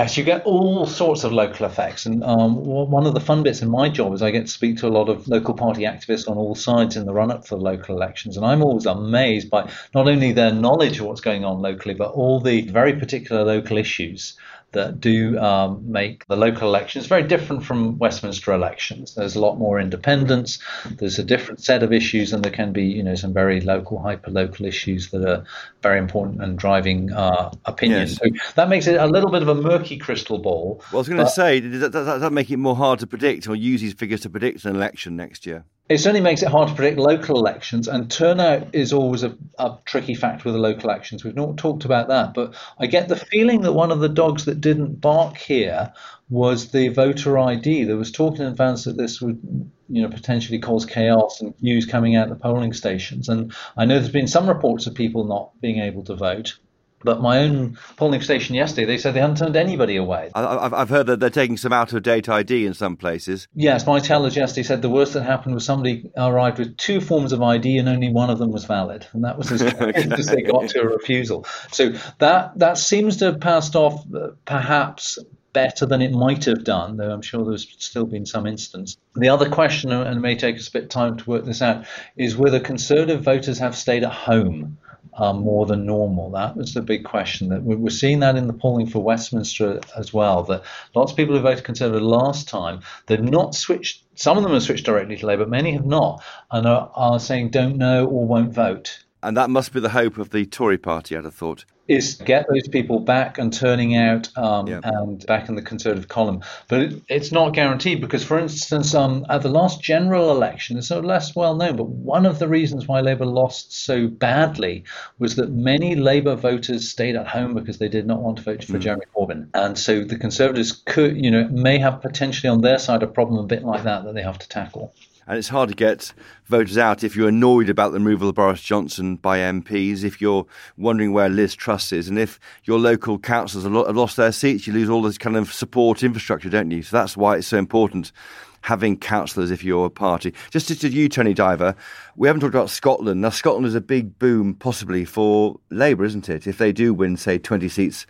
Yes, 0.02 0.16
you 0.16 0.24
get 0.24 0.42
all 0.44 0.84
sorts 0.84 1.22
of 1.22 1.30
local 1.30 1.64
effects. 1.64 2.06
And 2.06 2.24
um, 2.24 2.56
one 2.56 3.06
of 3.06 3.14
the 3.14 3.20
fun 3.20 3.44
bits 3.44 3.62
in 3.62 3.70
my 3.70 3.88
job 3.88 4.12
is 4.12 4.20
I 4.20 4.32
get 4.32 4.46
to 4.46 4.52
speak 4.52 4.78
to 4.78 4.88
a 4.88 4.96
lot 4.98 5.08
of 5.08 5.28
local 5.28 5.54
party 5.54 5.82
activists 5.82 6.28
on 6.28 6.36
all 6.36 6.56
sides 6.56 6.96
in 6.96 7.06
the 7.06 7.12
run 7.12 7.30
up 7.30 7.46
for 7.46 7.54
the 7.54 7.62
local 7.62 7.94
elections. 7.94 8.36
And 8.36 8.44
I'm 8.44 8.64
always 8.64 8.84
amazed 8.84 9.48
by 9.48 9.70
not 9.94 10.08
only 10.08 10.32
their 10.32 10.52
knowledge 10.52 10.98
of 10.98 11.06
what's 11.06 11.20
going 11.20 11.44
on 11.44 11.62
locally, 11.62 11.94
but 11.94 12.10
all 12.14 12.40
the 12.40 12.62
very 12.62 12.94
particular 12.94 13.44
local 13.44 13.78
issues 13.78 14.36
that 14.72 15.00
do 15.00 15.38
um, 15.38 15.90
make 15.90 16.26
the 16.26 16.36
local 16.36 16.68
elections 16.68 17.06
very 17.06 17.22
different 17.22 17.64
from 17.64 17.98
Westminster 17.98 18.52
elections. 18.52 19.14
There's 19.14 19.36
a 19.36 19.40
lot 19.40 19.58
more 19.58 19.78
independence. 19.78 20.58
There's 20.98 21.18
a 21.18 21.24
different 21.24 21.62
set 21.62 21.82
of 21.82 21.92
issues, 21.92 22.32
and 22.32 22.42
there 22.42 22.52
can 22.52 22.72
be, 22.72 22.84
you 22.84 23.02
know, 23.02 23.14
some 23.14 23.32
very 23.32 23.60
local, 23.60 24.00
hyper-local 24.00 24.66
issues 24.66 25.10
that 25.10 25.24
are 25.26 25.44
very 25.82 25.98
important 25.98 26.42
and 26.42 26.58
driving 26.58 27.12
uh, 27.12 27.52
opinion. 27.66 28.08
Yes. 28.08 28.16
So 28.16 28.52
that 28.54 28.68
makes 28.68 28.86
it 28.86 28.96
a 28.96 29.06
little 29.06 29.30
bit 29.30 29.42
of 29.42 29.48
a 29.48 29.54
murky 29.54 29.96
crystal 29.96 30.38
ball. 30.38 30.82
Well, 30.90 30.94
I 30.94 30.96
was 30.98 31.08
going 31.08 31.20
to 31.20 31.30
say, 31.30 31.60
does 31.60 31.80
that, 31.80 31.92
does 31.92 32.20
that 32.20 32.32
make 32.32 32.50
it 32.50 32.56
more 32.56 32.76
hard 32.76 32.98
to 33.00 33.06
predict, 33.06 33.48
or 33.48 33.54
use 33.54 33.80
these 33.80 33.94
figures 33.94 34.20
to 34.22 34.30
predict 34.30 34.64
an 34.64 34.74
election 34.74 35.16
next 35.16 35.46
year? 35.46 35.64
It 35.88 35.98
certainly 35.98 36.20
makes 36.20 36.42
it 36.42 36.48
hard 36.48 36.68
to 36.68 36.74
predict 36.74 36.98
local 36.98 37.36
elections, 37.36 37.88
and 37.88 38.10
turnout 38.10 38.74
is 38.74 38.92
always 38.92 39.22
a, 39.22 39.36
a, 39.58 39.76
tricky 39.84 40.14
factor 40.14 40.44
with 40.44 40.54
the 40.54 40.60
local 40.60 40.88
elections. 40.88 41.24
We've 41.24 41.34
not 41.34 41.56
talked 41.56 41.84
about 41.84 42.08
that, 42.08 42.34
but 42.34 42.54
I 42.78 42.86
get 42.86 43.08
the 43.08 43.16
feeling 43.16 43.62
that 43.62 43.72
one 43.72 43.90
of 43.90 44.00
the 44.00 44.08
dogs 44.08 44.44
that 44.44 44.60
didn't 44.60 45.00
bark 45.00 45.36
here 45.36 45.92
was 46.30 46.70
the 46.70 46.88
voter 46.88 47.38
ID. 47.38 47.84
There 47.84 47.96
was 47.96 48.10
talk 48.12 48.38
in 48.38 48.46
advance 48.46 48.84
that 48.84 48.96
this 48.96 49.20
would, 49.20 49.40
you 49.88 50.02
know, 50.02 50.08
potentially 50.08 50.60
cause 50.60 50.86
chaos 50.86 51.40
and 51.40 51.52
news 51.60 51.84
coming 51.84 52.16
out 52.16 52.30
of 52.30 52.38
the 52.38 52.42
polling 52.42 52.72
stations. 52.72 53.28
And 53.28 53.52
I 53.76 53.84
know 53.84 53.98
there's 53.98 54.10
been 54.10 54.28
some 54.28 54.48
reports 54.48 54.86
of 54.86 54.94
people 54.94 55.24
not 55.24 55.60
being 55.60 55.80
able 55.80 56.04
to 56.04 56.14
vote. 56.14 56.58
But 57.04 57.20
my 57.20 57.38
own 57.38 57.78
polling 57.96 58.22
station 58.22 58.54
yesterday, 58.54 58.86
they 58.86 58.98
said 58.98 59.14
they 59.14 59.20
hadn't 59.20 59.38
turned 59.38 59.56
anybody 59.56 59.96
away. 59.96 60.30
I've 60.34 60.88
heard 60.88 61.06
that 61.06 61.20
they're 61.20 61.30
taking 61.30 61.56
some 61.56 61.72
out 61.72 61.92
of 61.92 62.02
date 62.02 62.28
ID 62.28 62.66
in 62.66 62.74
some 62.74 62.96
places. 62.96 63.48
Yes, 63.54 63.86
my 63.86 64.00
tellers 64.00 64.36
yesterday 64.36 64.62
said 64.62 64.82
the 64.82 64.90
worst 64.90 65.14
that 65.14 65.22
happened 65.22 65.54
was 65.54 65.64
somebody 65.64 66.10
arrived 66.16 66.58
with 66.58 66.76
two 66.76 67.00
forms 67.00 67.32
of 67.32 67.42
ID 67.42 67.78
and 67.78 67.88
only 67.88 68.10
one 68.10 68.30
of 68.30 68.38
them 68.38 68.50
was 68.50 68.64
valid. 68.64 69.06
And 69.12 69.24
that 69.24 69.38
was 69.38 69.50
as 69.52 69.62
close 69.74 69.94
as 70.18 70.26
they 70.26 70.42
got 70.42 70.68
to 70.70 70.80
a 70.80 70.86
refusal. 70.86 71.46
So 71.70 71.92
that, 72.18 72.58
that 72.58 72.78
seems 72.78 73.18
to 73.18 73.26
have 73.26 73.40
passed 73.40 73.76
off 73.76 74.04
uh, 74.14 74.28
perhaps 74.44 75.18
better 75.52 75.86
than 75.86 76.02
it 76.02 76.12
might 76.12 76.44
have 76.46 76.64
done, 76.64 76.96
though 76.96 77.10
I'm 77.10 77.22
sure 77.22 77.44
there's 77.44 77.68
still 77.78 78.06
been 78.06 78.26
some 78.26 78.46
instance. 78.46 78.96
The 79.14 79.28
other 79.28 79.48
question, 79.48 79.92
and 79.92 80.16
it 80.16 80.20
may 80.20 80.36
take 80.36 80.56
us 80.56 80.68
a 80.68 80.72
bit 80.72 80.84
of 80.84 80.88
time 80.88 81.18
to 81.18 81.30
work 81.30 81.44
this 81.44 81.62
out, 81.62 81.84
is 82.16 82.36
whether 82.36 82.60
Conservative 82.60 83.22
voters 83.22 83.58
have 83.58 83.76
stayed 83.76 84.04
at 84.04 84.12
home 84.12 84.78
uh, 85.14 85.32
more 85.32 85.66
than 85.66 85.86
normal? 85.86 86.30
That 86.30 86.56
was 86.56 86.74
the 86.74 86.82
big 86.82 87.04
question. 87.04 87.48
That 87.48 87.62
we're 87.62 87.90
seeing 87.90 88.20
that 88.20 88.36
in 88.36 88.46
the 88.46 88.52
polling 88.52 88.86
for 88.86 89.02
Westminster 89.02 89.80
as 89.96 90.12
well. 90.12 90.42
That 90.44 90.62
lots 90.94 91.12
of 91.12 91.16
people 91.16 91.34
who 91.34 91.42
voted 91.42 91.64
Conservative 91.64 92.02
last 92.02 92.48
time, 92.48 92.80
they've 93.06 93.22
not 93.22 93.54
switched. 93.54 94.02
Some 94.14 94.36
of 94.36 94.42
them 94.42 94.52
have 94.52 94.62
switched 94.62 94.86
directly 94.86 95.16
to 95.16 95.26
Labour, 95.26 95.46
many 95.46 95.72
have 95.72 95.86
not, 95.86 96.22
and 96.50 96.66
are, 96.66 96.90
are 96.94 97.20
saying 97.20 97.50
don't 97.50 97.76
know 97.76 98.06
or 98.06 98.26
won't 98.26 98.52
vote. 98.52 99.02
And 99.22 99.36
that 99.36 99.50
must 99.50 99.72
be 99.72 99.80
the 99.80 99.90
hope 99.90 100.18
of 100.18 100.30
the 100.30 100.46
Tory 100.46 100.78
party, 100.78 101.16
I'd 101.16 101.24
have 101.24 101.34
thought 101.34 101.64
is 101.88 102.14
get 102.14 102.46
those 102.48 102.68
people 102.68 103.00
back 103.00 103.38
and 103.38 103.52
turning 103.52 103.96
out 103.96 104.36
um, 104.36 104.66
yeah. 104.66 104.80
and 104.84 105.24
back 105.26 105.48
in 105.48 105.56
the 105.56 105.62
Conservative 105.62 106.08
column. 106.08 106.40
But 106.68 106.80
it, 106.80 107.02
it's 107.08 107.32
not 107.32 107.54
guaranteed 107.54 108.00
because, 108.00 108.24
for 108.24 108.38
instance, 108.38 108.94
um, 108.94 109.26
at 109.28 109.42
the 109.42 109.48
last 109.48 109.82
general 109.82 110.30
election, 110.30 110.78
it's 110.78 110.88
sort 110.88 111.00
of 111.00 111.04
less 111.04 111.34
well 111.34 111.56
known, 111.56 111.76
but 111.76 111.88
one 111.88 112.24
of 112.24 112.38
the 112.38 112.48
reasons 112.48 112.86
why 112.86 113.00
Labour 113.00 113.26
lost 113.26 113.72
so 113.72 114.06
badly 114.06 114.84
was 115.18 115.36
that 115.36 115.50
many 115.50 115.96
Labour 115.96 116.36
voters 116.36 116.88
stayed 116.88 117.16
at 117.16 117.26
home 117.26 117.54
because 117.54 117.78
they 117.78 117.88
did 117.88 118.06
not 118.06 118.20
want 118.20 118.38
to 118.38 118.42
vote 118.42 118.64
for 118.64 118.74
mm. 118.74 118.80
Jeremy 118.80 119.04
Corbyn. 119.14 119.48
And 119.54 119.78
so 119.78 120.04
the 120.04 120.18
Conservatives 120.18 120.72
could, 120.72 121.16
you 121.16 121.30
know, 121.30 121.48
may 121.48 121.78
have 121.78 122.00
potentially 122.00 122.48
on 122.48 122.60
their 122.60 122.78
side 122.78 123.02
a 123.02 123.06
problem 123.06 123.44
a 123.44 123.46
bit 123.46 123.64
like 123.64 123.82
that 123.84 124.04
that 124.04 124.14
they 124.14 124.22
have 124.22 124.38
to 124.38 124.48
tackle. 124.48 124.94
And 125.32 125.38
it's 125.38 125.48
hard 125.48 125.70
to 125.70 125.74
get 125.74 126.12
voters 126.44 126.76
out 126.76 127.02
if 127.02 127.16
you're 127.16 127.30
annoyed 127.30 127.70
about 127.70 127.92
the 127.92 127.98
removal 127.98 128.28
of 128.28 128.34
Boris 128.34 128.60
Johnson 128.60 129.16
by 129.16 129.38
MPs, 129.38 130.04
if 130.04 130.20
you're 130.20 130.44
wondering 130.76 131.14
where 131.14 131.30
Liz 131.30 131.54
Truss 131.54 131.90
is, 131.90 132.06
and 132.06 132.18
if 132.18 132.38
your 132.64 132.78
local 132.78 133.18
councils 133.18 133.64
have 133.64 133.72
lost 133.72 134.18
their 134.18 134.30
seats, 134.30 134.66
you 134.66 134.74
lose 134.74 134.90
all 134.90 135.00
this 135.00 135.16
kind 135.16 135.38
of 135.38 135.50
support 135.50 136.02
infrastructure, 136.02 136.50
don't 136.50 136.70
you? 136.70 136.82
So 136.82 136.98
that's 136.98 137.16
why 137.16 137.36
it's 137.38 137.46
so 137.46 137.56
important 137.56 138.12
having 138.60 138.98
councillors 138.98 139.50
if 139.50 139.64
you're 139.64 139.86
a 139.86 139.90
party. 139.90 140.34
Just 140.50 140.68
to 140.68 140.88
you, 140.90 141.08
Tony 141.08 141.32
Diver, 141.32 141.74
we 142.14 142.28
haven't 142.28 142.42
talked 142.42 142.54
about 142.54 142.68
Scotland. 142.68 143.22
Now, 143.22 143.30
Scotland 143.30 143.64
is 143.64 143.74
a 143.74 143.80
big 143.80 144.18
boom 144.18 144.52
possibly 144.52 145.06
for 145.06 145.58
Labour, 145.70 146.04
isn't 146.04 146.28
it? 146.28 146.46
If 146.46 146.58
they 146.58 146.72
do 146.72 146.92
win, 146.92 147.16
say, 147.16 147.38
20 147.38 147.70
seats 147.70 148.06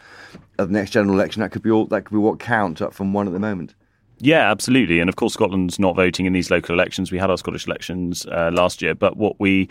of 0.58 0.70
the 0.70 0.74
next 0.74 0.90
general 0.90 1.14
election, 1.14 1.40
that 1.42 1.52
could 1.52 1.62
be 1.62 1.70
all. 1.70 1.86
That 1.86 2.04
could 2.04 2.14
be 2.14 2.18
what 2.18 2.40
counts 2.40 2.80
up 2.80 2.92
from 2.92 3.12
one 3.12 3.28
at 3.28 3.32
the 3.32 3.38
moment. 3.38 3.76
Yeah, 4.22 4.50
absolutely. 4.52 5.00
And 5.00 5.08
of 5.08 5.16
course, 5.16 5.34
Scotland's 5.34 5.80
not 5.80 5.96
voting 5.96 6.26
in 6.26 6.32
these 6.32 6.48
local 6.48 6.74
elections. 6.74 7.10
We 7.10 7.18
had 7.18 7.28
our 7.28 7.36
Scottish 7.36 7.66
elections 7.66 8.24
uh, 8.26 8.50
last 8.52 8.80
year, 8.80 8.94
but 8.94 9.16
what 9.16 9.40
we 9.40 9.68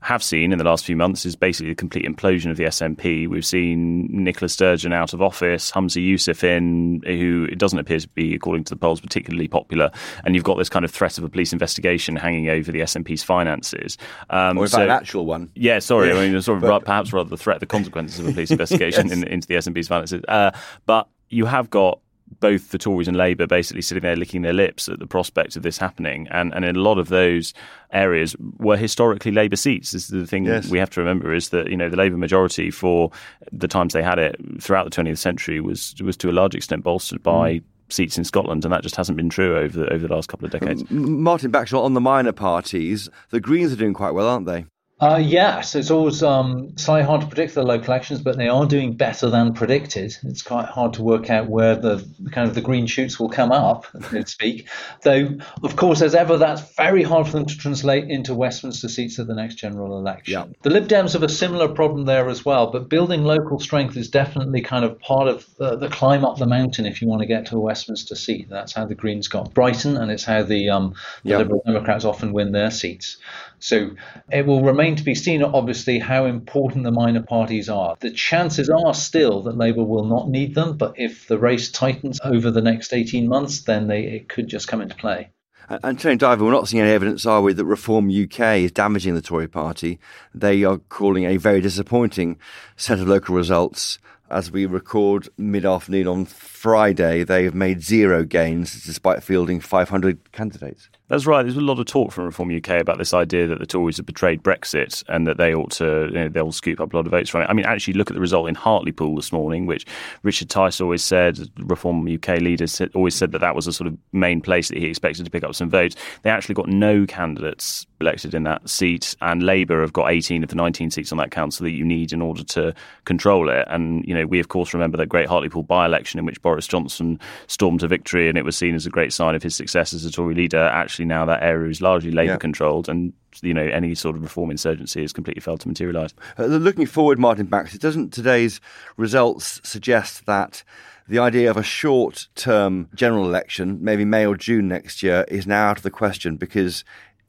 have 0.00 0.22
seen 0.22 0.52
in 0.52 0.58
the 0.58 0.64
last 0.64 0.84
few 0.84 0.94
months 0.94 1.26
is 1.26 1.34
basically 1.34 1.72
a 1.72 1.74
complete 1.74 2.04
implosion 2.04 2.52
of 2.52 2.56
the 2.56 2.62
SNP. 2.62 3.26
We've 3.26 3.44
seen 3.44 4.06
Nicola 4.08 4.48
Sturgeon 4.48 4.92
out 4.92 5.12
of 5.12 5.20
office, 5.20 5.72
Humza 5.72 6.00
Yousaf 6.00 6.44
in, 6.44 7.02
who 7.04 7.48
it 7.50 7.58
doesn't 7.58 7.80
appear 7.80 7.98
to 7.98 8.08
be, 8.10 8.36
according 8.36 8.62
to 8.64 8.70
the 8.74 8.78
polls, 8.78 9.00
particularly 9.00 9.48
popular. 9.48 9.90
And 10.24 10.36
you've 10.36 10.44
got 10.44 10.58
this 10.58 10.68
kind 10.68 10.84
of 10.84 10.92
threat 10.92 11.18
of 11.18 11.24
a 11.24 11.28
police 11.28 11.52
investigation 11.52 12.14
hanging 12.14 12.48
over 12.48 12.70
the 12.70 12.80
SNP's 12.80 13.24
finances. 13.24 13.98
Um, 14.30 14.58
or 14.58 14.68
so, 14.68 14.82
an 14.82 14.90
actual 14.90 15.26
one. 15.26 15.50
Yeah, 15.56 15.80
sorry. 15.80 16.12
I 16.12 16.14
mean, 16.14 16.40
sort 16.40 16.58
of 16.58 16.62
but, 16.68 16.84
perhaps 16.84 17.12
rather 17.12 17.28
the 17.28 17.36
threat, 17.36 17.58
the 17.58 17.66
consequences 17.66 18.20
of 18.20 18.28
a 18.28 18.32
police 18.32 18.50
investigation 18.52 19.08
yes. 19.08 19.16
in, 19.16 19.24
into 19.24 19.48
the 19.48 19.54
SNP's 19.54 19.88
finances. 19.88 20.22
Uh, 20.28 20.52
but 20.86 21.08
you 21.28 21.46
have 21.46 21.70
got 21.70 21.98
both 22.40 22.70
the 22.70 22.78
Tories 22.78 23.08
and 23.08 23.16
Labour 23.16 23.46
basically 23.46 23.82
sitting 23.82 24.02
there 24.02 24.16
licking 24.16 24.42
their 24.42 24.52
lips 24.52 24.88
at 24.88 24.98
the 24.98 25.06
prospect 25.06 25.56
of 25.56 25.62
this 25.62 25.78
happening. 25.78 26.28
And, 26.30 26.54
and 26.54 26.64
in 26.64 26.76
a 26.76 26.80
lot 26.80 26.98
of 26.98 27.08
those 27.08 27.54
areas 27.92 28.36
were 28.58 28.76
historically 28.76 29.32
Labour 29.32 29.56
seats. 29.56 29.92
This 29.92 30.04
is 30.04 30.08
the 30.10 30.26
thing 30.26 30.44
yes. 30.44 30.68
we 30.68 30.78
have 30.78 30.90
to 30.90 31.00
remember 31.00 31.34
is 31.34 31.50
that, 31.50 31.70
you 31.70 31.76
know, 31.76 31.88
the 31.88 31.96
Labour 31.96 32.16
majority 32.16 32.70
for 32.70 33.10
the 33.52 33.68
times 33.68 33.92
they 33.92 34.02
had 34.02 34.18
it 34.18 34.36
throughout 34.60 34.84
the 34.84 35.02
20th 35.02 35.18
century 35.18 35.60
was, 35.60 35.94
was 36.02 36.16
to 36.18 36.30
a 36.30 36.32
large 36.32 36.54
extent 36.54 36.84
bolstered 36.84 37.22
by 37.22 37.54
mm 37.54 37.62
seats 37.90 38.18
in 38.18 38.24
Scotland, 38.24 38.64
and 38.64 38.72
that 38.72 38.82
just 38.82 38.96
hasn't 38.96 39.16
been 39.16 39.30
true 39.30 39.56
over 39.56 39.80
the, 39.80 39.92
over 39.92 40.06
the 40.06 40.14
last 40.14 40.28
couple 40.28 40.44
of 40.44 40.52
decades. 40.52 40.84
Martin 40.90 41.50
Baxter, 41.50 41.76
on 41.76 41.94
the 41.94 42.02
minor 42.02 42.32
parties, 42.32 43.08
the 43.30 43.40
Greens 43.40 43.72
are 43.72 43.76
doing 43.76 43.94
quite 43.94 44.12
well, 44.12 44.28
aren't 44.28 44.44
they? 44.44 44.66
Uh, 45.00 45.20
yes, 45.22 45.76
it's 45.76 45.92
always 45.92 46.24
um, 46.24 46.76
slightly 46.76 47.06
hard 47.06 47.20
to 47.20 47.26
predict 47.28 47.54
the 47.54 47.62
local 47.62 47.86
elections, 47.86 48.20
but 48.20 48.36
they 48.36 48.48
are 48.48 48.66
doing 48.66 48.96
better 48.96 49.30
than 49.30 49.54
predicted. 49.54 50.16
It's 50.24 50.42
quite 50.42 50.66
hard 50.66 50.94
to 50.94 51.02
work 51.04 51.30
out 51.30 51.48
where 51.48 51.76
the 51.76 52.04
kind 52.32 52.48
of 52.48 52.54
the 52.56 52.60
green 52.60 52.86
shoots 52.86 53.20
will 53.20 53.28
come 53.28 53.52
up, 53.52 53.86
so 54.10 54.22
to 54.22 54.26
speak. 54.26 54.68
Though, 55.02 55.38
of 55.62 55.76
course, 55.76 56.02
as 56.02 56.16
ever, 56.16 56.36
that's 56.36 56.74
very 56.74 57.04
hard 57.04 57.26
for 57.26 57.34
them 57.34 57.46
to 57.46 57.56
translate 57.56 58.10
into 58.10 58.34
Westminster 58.34 58.88
seats 58.88 59.20
at 59.20 59.28
the 59.28 59.34
next 59.34 59.54
general 59.54 59.98
election. 59.98 60.32
Yeah. 60.32 60.46
The 60.62 60.70
Lib 60.70 60.88
Dems 60.88 61.12
have 61.12 61.22
a 61.22 61.28
similar 61.28 61.68
problem 61.68 62.04
there 62.04 62.28
as 62.28 62.44
well, 62.44 62.72
but 62.72 62.88
building 62.88 63.22
local 63.22 63.60
strength 63.60 63.96
is 63.96 64.10
definitely 64.10 64.62
kind 64.62 64.84
of 64.84 64.98
part 64.98 65.28
of 65.28 65.46
the, 65.58 65.76
the 65.76 65.88
climb 65.88 66.24
up 66.24 66.38
the 66.38 66.46
mountain 66.46 66.86
if 66.86 67.00
you 67.00 67.06
want 67.06 67.20
to 67.20 67.26
get 67.26 67.46
to 67.46 67.56
a 67.56 67.60
Westminster 67.60 68.16
seat. 68.16 68.48
That's 68.50 68.72
how 68.72 68.84
the 68.84 68.96
Greens 68.96 69.28
got 69.28 69.54
Brighton, 69.54 69.96
and 69.96 70.10
it's 70.10 70.24
how 70.24 70.42
the, 70.42 70.70
um, 70.70 70.94
the 71.22 71.30
yeah. 71.30 71.38
Liberal 71.38 71.62
Democrats 71.64 72.04
often 72.04 72.32
win 72.32 72.50
their 72.50 72.72
seats. 72.72 73.18
So 73.60 73.90
it 74.30 74.46
will 74.46 74.62
remain 74.62 74.87
to 74.96 75.04
be 75.04 75.14
seen, 75.14 75.42
obviously, 75.42 75.98
how 75.98 76.26
important 76.26 76.84
the 76.84 76.90
minor 76.90 77.22
parties 77.22 77.68
are. 77.68 77.96
The 78.00 78.10
chances 78.10 78.70
are 78.70 78.94
still 78.94 79.42
that 79.42 79.56
Labour 79.56 79.84
will 79.84 80.04
not 80.04 80.28
need 80.28 80.54
them, 80.54 80.76
but 80.76 80.94
if 80.96 81.26
the 81.26 81.38
race 81.38 81.70
tightens 81.70 82.20
over 82.24 82.50
the 82.50 82.62
next 82.62 82.92
18 82.92 83.28
months, 83.28 83.62
then 83.62 83.88
they, 83.88 84.04
it 84.04 84.28
could 84.28 84.48
just 84.48 84.68
come 84.68 84.80
into 84.80 84.94
play. 84.94 85.30
And 85.68 86.00
Tony 86.00 86.16
Diver, 86.16 86.44
we're 86.44 86.50
not 86.50 86.66
seeing 86.66 86.82
any 86.82 86.92
evidence, 86.92 87.26
are 87.26 87.42
we, 87.42 87.52
that 87.52 87.64
Reform 87.64 88.08
UK 88.08 88.40
is 88.58 88.72
damaging 88.72 89.14
the 89.14 89.20
Tory 89.20 89.48
party? 89.48 89.98
They 90.34 90.64
are 90.64 90.78
calling 90.78 91.24
a 91.24 91.36
very 91.36 91.60
disappointing 91.60 92.38
set 92.76 93.00
of 93.00 93.08
local 93.08 93.34
results. 93.34 93.98
As 94.30 94.50
we 94.50 94.66
record 94.66 95.28
mid 95.38 95.64
afternoon 95.64 96.06
on 96.06 96.24
Friday, 96.58 97.22
they 97.22 97.44
have 97.44 97.54
made 97.54 97.84
zero 97.84 98.24
gains 98.24 98.84
despite 98.84 99.22
fielding 99.22 99.60
500 99.60 100.32
candidates. 100.32 100.88
That's 101.06 101.24
right. 101.24 101.42
There's 101.42 101.56
a 101.56 101.60
lot 101.60 101.78
of 101.78 101.86
talk 101.86 102.12
from 102.12 102.24
Reform 102.24 102.54
UK 102.54 102.80
about 102.80 102.98
this 102.98 103.14
idea 103.14 103.46
that 103.46 103.60
the 103.60 103.64
Tories 103.64 103.96
have 103.96 104.04
betrayed 104.04 104.42
Brexit 104.42 105.02
and 105.08 105.26
that 105.26 105.38
they 105.38 105.54
ought 105.54 105.70
to, 105.72 106.08
you 106.08 106.14
know, 106.14 106.28
they'll 106.28 106.52
scoop 106.52 106.80
up 106.80 106.92
a 106.92 106.96
lot 106.96 107.06
of 107.06 107.12
votes 107.12 107.30
from 107.30 107.42
it. 107.42 107.46
I 107.48 107.54
mean, 107.54 107.64
actually, 107.64 107.94
look 107.94 108.10
at 108.10 108.14
the 108.14 108.20
result 108.20 108.48
in 108.48 108.54
Hartlepool 108.54 109.16
this 109.16 109.32
morning, 109.32 109.64
which 109.64 109.86
Richard 110.22 110.50
Tice 110.50 110.82
always 110.82 111.02
said, 111.02 111.38
Reform 111.60 112.06
UK 112.06 112.40
leaders 112.40 112.82
always 112.94 113.14
said 113.14 113.32
that 113.32 113.38
that 113.38 113.54
was 113.54 113.66
a 113.66 113.72
sort 113.72 113.86
of 113.86 113.96
main 114.12 114.42
place 114.42 114.68
that 114.68 114.76
he 114.76 114.86
expected 114.86 115.24
to 115.24 115.30
pick 115.30 115.44
up 115.44 115.54
some 115.54 115.70
votes. 115.70 115.96
They 116.24 116.30
actually 116.30 116.56
got 116.56 116.68
no 116.68 117.06
candidates 117.06 117.86
elected 118.02 118.34
in 118.34 118.42
that 118.42 118.68
seat, 118.68 119.16
and 119.22 119.42
Labour 119.42 119.80
have 119.80 119.94
got 119.94 120.10
18 120.10 120.42
of 120.42 120.50
the 120.50 120.56
19 120.56 120.90
seats 120.90 121.10
on 121.10 121.18
that 121.18 121.30
council 121.30 121.64
that 121.64 121.72
you 121.72 121.86
need 121.86 122.12
in 122.12 122.20
order 122.20 122.44
to 122.44 122.74
control 123.06 123.48
it. 123.48 123.66
And, 123.70 124.04
you 124.06 124.12
know, 124.12 124.26
we, 124.26 124.40
of 124.40 124.48
course, 124.48 124.74
remember 124.74 124.98
that 124.98 125.06
great 125.06 125.26
Hartlepool 125.26 125.62
by 125.62 125.86
election 125.86 126.18
in 126.18 126.26
which 126.26 126.42
Boris 126.48 126.66
Johnson 126.66 127.20
stormed 127.46 127.80
to 127.80 127.88
victory, 127.88 128.26
and 128.26 128.38
it 128.38 128.44
was 128.44 128.56
seen 128.56 128.74
as 128.74 128.86
a 128.86 128.90
great 128.90 129.12
sign 129.12 129.34
of 129.34 129.42
his 129.42 129.54
success 129.54 129.92
as 129.92 130.06
a 130.06 130.10
Tory 130.10 130.34
leader. 130.34 130.62
Actually, 130.62 131.04
now 131.04 131.26
that 131.26 131.42
area 131.42 131.70
is 131.70 131.82
largely 131.82 132.10
Labour 132.10 132.32
yeah. 132.32 132.36
controlled, 132.38 132.88
and 132.88 133.12
you 133.42 133.52
know 133.52 133.66
any 133.66 133.94
sort 133.94 134.16
of 134.16 134.22
reform 134.22 134.50
insurgency 134.50 135.02
has 135.02 135.12
completely 135.12 135.42
failed 135.42 135.60
to 135.60 135.68
materialise. 135.68 136.14
Uh, 136.38 136.46
looking 136.46 136.86
forward, 136.86 137.18
Martin 137.18 137.44
Baxter, 137.44 137.76
doesn't 137.76 138.14
today's 138.14 138.62
results 138.96 139.60
suggest 139.62 140.24
that? 140.24 140.62
The 141.06 141.18
idea 141.18 141.50
of 141.50 141.58
a 141.58 141.62
short 141.62 142.28
term 142.34 142.88
general 142.94 143.26
election, 143.26 143.78
maybe 143.82 144.06
May 144.06 144.24
or 144.24 144.36
June 144.36 144.68
next 144.68 145.02
year, 145.02 145.26
is 145.28 145.46
now 145.46 145.68
out 145.68 145.76
of 145.76 145.82
the 145.82 145.90
question 145.90 146.36
because 146.36 146.82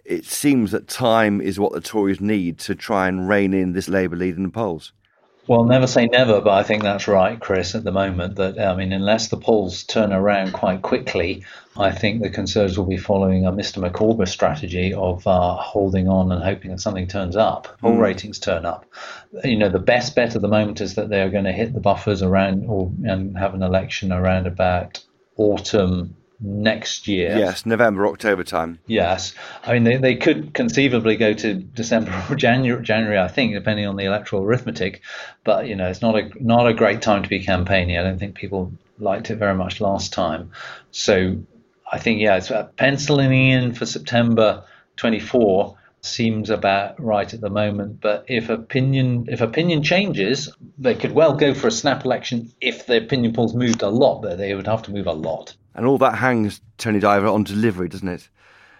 it 0.06 0.26
seems 0.26 0.72
that 0.72 0.88
time 0.88 1.42
is 1.42 1.60
what 1.60 1.74
the 1.74 1.82
Tories 1.82 2.22
need 2.22 2.58
to 2.60 2.74
try 2.74 3.10
and 3.10 3.28
rein 3.28 3.54
in 3.54 3.74
this 3.74 3.90
Labour 3.90 4.16
lead 4.16 4.38
in 4.38 4.44
the 4.44 4.50
polls. 4.50 4.94
Well, 5.50 5.64
never 5.64 5.88
say 5.88 6.06
never, 6.06 6.42
but 6.42 6.54
I 6.54 6.62
think 6.62 6.84
that's 6.84 7.08
right, 7.08 7.40
Chris, 7.40 7.74
at 7.74 7.84
the 7.84 7.92
moment. 7.92 8.36
That, 8.36 8.60
I 8.60 8.76
mean, 8.76 8.94
unless 8.94 9.30
the 9.30 9.38
polls 9.38 9.82
turn 9.84 10.14
around 10.14 10.54
quite 10.54 10.84
quickly, 10.84 11.44
I 11.76 11.90
think 11.90 12.22
the 12.22 12.30
Conservatives 12.30 12.78
will 12.78 12.86
be 12.86 12.98
following 12.98 13.48
a 13.48 13.52
Mr. 13.52 13.82
Micawber 13.82 14.28
strategy 14.28 14.94
of 14.94 15.26
uh, 15.26 15.56
holding 15.56 16.08
on 16.08 16.32
and 16.32 16.44
hoping 16.44 16.70
that 16.70 16.82
something 16.82 17.08
turns 17.08 17.36
up, 17.36 17.80
poll 17.82 17.96
mm. 17.96 18.00
ratings 18.00 18.38
turn 18.38 18.64
up. 18.64 18.86
You 19.44 19.58
know, 19.58 19.70
the 19.70 19.80
best 19.80 20.14
bet 20.14 20.36
at 20.36 20.44
the 20.44 20.48
moment 20.48 20.82
is 20.82 20.94
that 20.94 21.10
they 21.10 21.20
are 21.20 21.32
going 21.32 21.46
to 21.46 21.52
hit 21.52 21.74
the 21.74 21.80
buffers 21.80 22.22
around 22.22 22.68
or 22.68 22.92
and 23.06 23.36
have 23.36 23.56
an 23.56 23.64
election 23.64 24.12
around 24.12 24.46
about 24.46 25.04
autumn 25.36 26.16
next 26.42 27.08
year. 27.08 27.38
Yes, 27.38 27.66
November, 27.66 28.08
October 28.08 28.44
time. 28.44 28.80
Yes. 28.88 29.34
I 29.66 29.74
mean, 29.74 29.84
they, 29.84 29.98
they 29.98 30.16
could 30.16 30.54
conceivably 30.54 31.18
go 31.18 31.34
to 31.34 31.56
December 31.56 32.12
or 32.30 32.36
January, 32.36 32.82
January, 32.84 33.20
I 33.20 33.28
think, 33.28 33.54
depending 33.54 33.86
on 33.86 33.96
the 33.96 34.06
electoral 34.06 34.44
arithmetic. 34.44 35.02
But, 35.44 35.68
you 35.68 35.76
know, 35.76 35.88
it's 35.88 36.02
not 36.02 36.18
a, 36.18 36.30
not 36.40 36.68
a 36.68 36.74
great 36.74 37.02
time 37.02 37.24
to 37.24 37.30
be 37.30 37.44
campaigning. 37.44 37.98
I 37.98 38.04
don't 38.04 38.20
think 38.20 38.36
people 38.36 38.72
liked 39.00 39.30
it 39.30 39.36
very 39.36 39.56
much 39.56 39.82
last 39.82 40.14
time. 40.14 40.52
So 40.92 41.38
I 41.92 42.00
think, 42.00 42.22
yeah, 42.22 42.38
it's 42.38 42.52
uh, 42.52 42.66
penciling 42.78 43.34
in 43.34 43.74
for 43.74 43.86
September 43.86 44.64
24 44.98 45.78
seems 46.02 46.50
about 46.50 47.02
right 47.02 47.34
at 47.34 47.42
the 47.42 47.50
moment. 47.50 48.00
But 48.02 48.26
if 48.28 48.50
opinion 48.50 49.26
if 49.28 49.42
opinion 49.42 49.84
changes, 49.84 50.50
they 50.78 50.96
could 50.96 51.12
well 51.12 51.36
go 51.36 51.54
for 51.54 51.68
a 51.68 51.72
snap 51.72 52.06
election 52.06 52.52
if 52.62 52.86
the 52.86 52.98
opinion 52.98 53.34
polls 53.34 53.54
moved 53.54 53.82
a 53.82 53.90
lot, 53.90 54.22
but 54.22 54.38
they 54.38 54.54
would 54.54 54.68
have 54.68 54.84
to 54.84 54.92
move 54.92 55.08
a 55.08 55.14
lot. 55.14 55.56
And 55.76 55.86
all 55.86 55.98
that 56.00 56.16
hangs, 56.16 56.62
Tony 56.78 57.00
Diver, 57.00 57.28
on 57.28 57.44
delivery, 57.44 57.90
doesn't 57.90 58.08
it? 58.08 58.30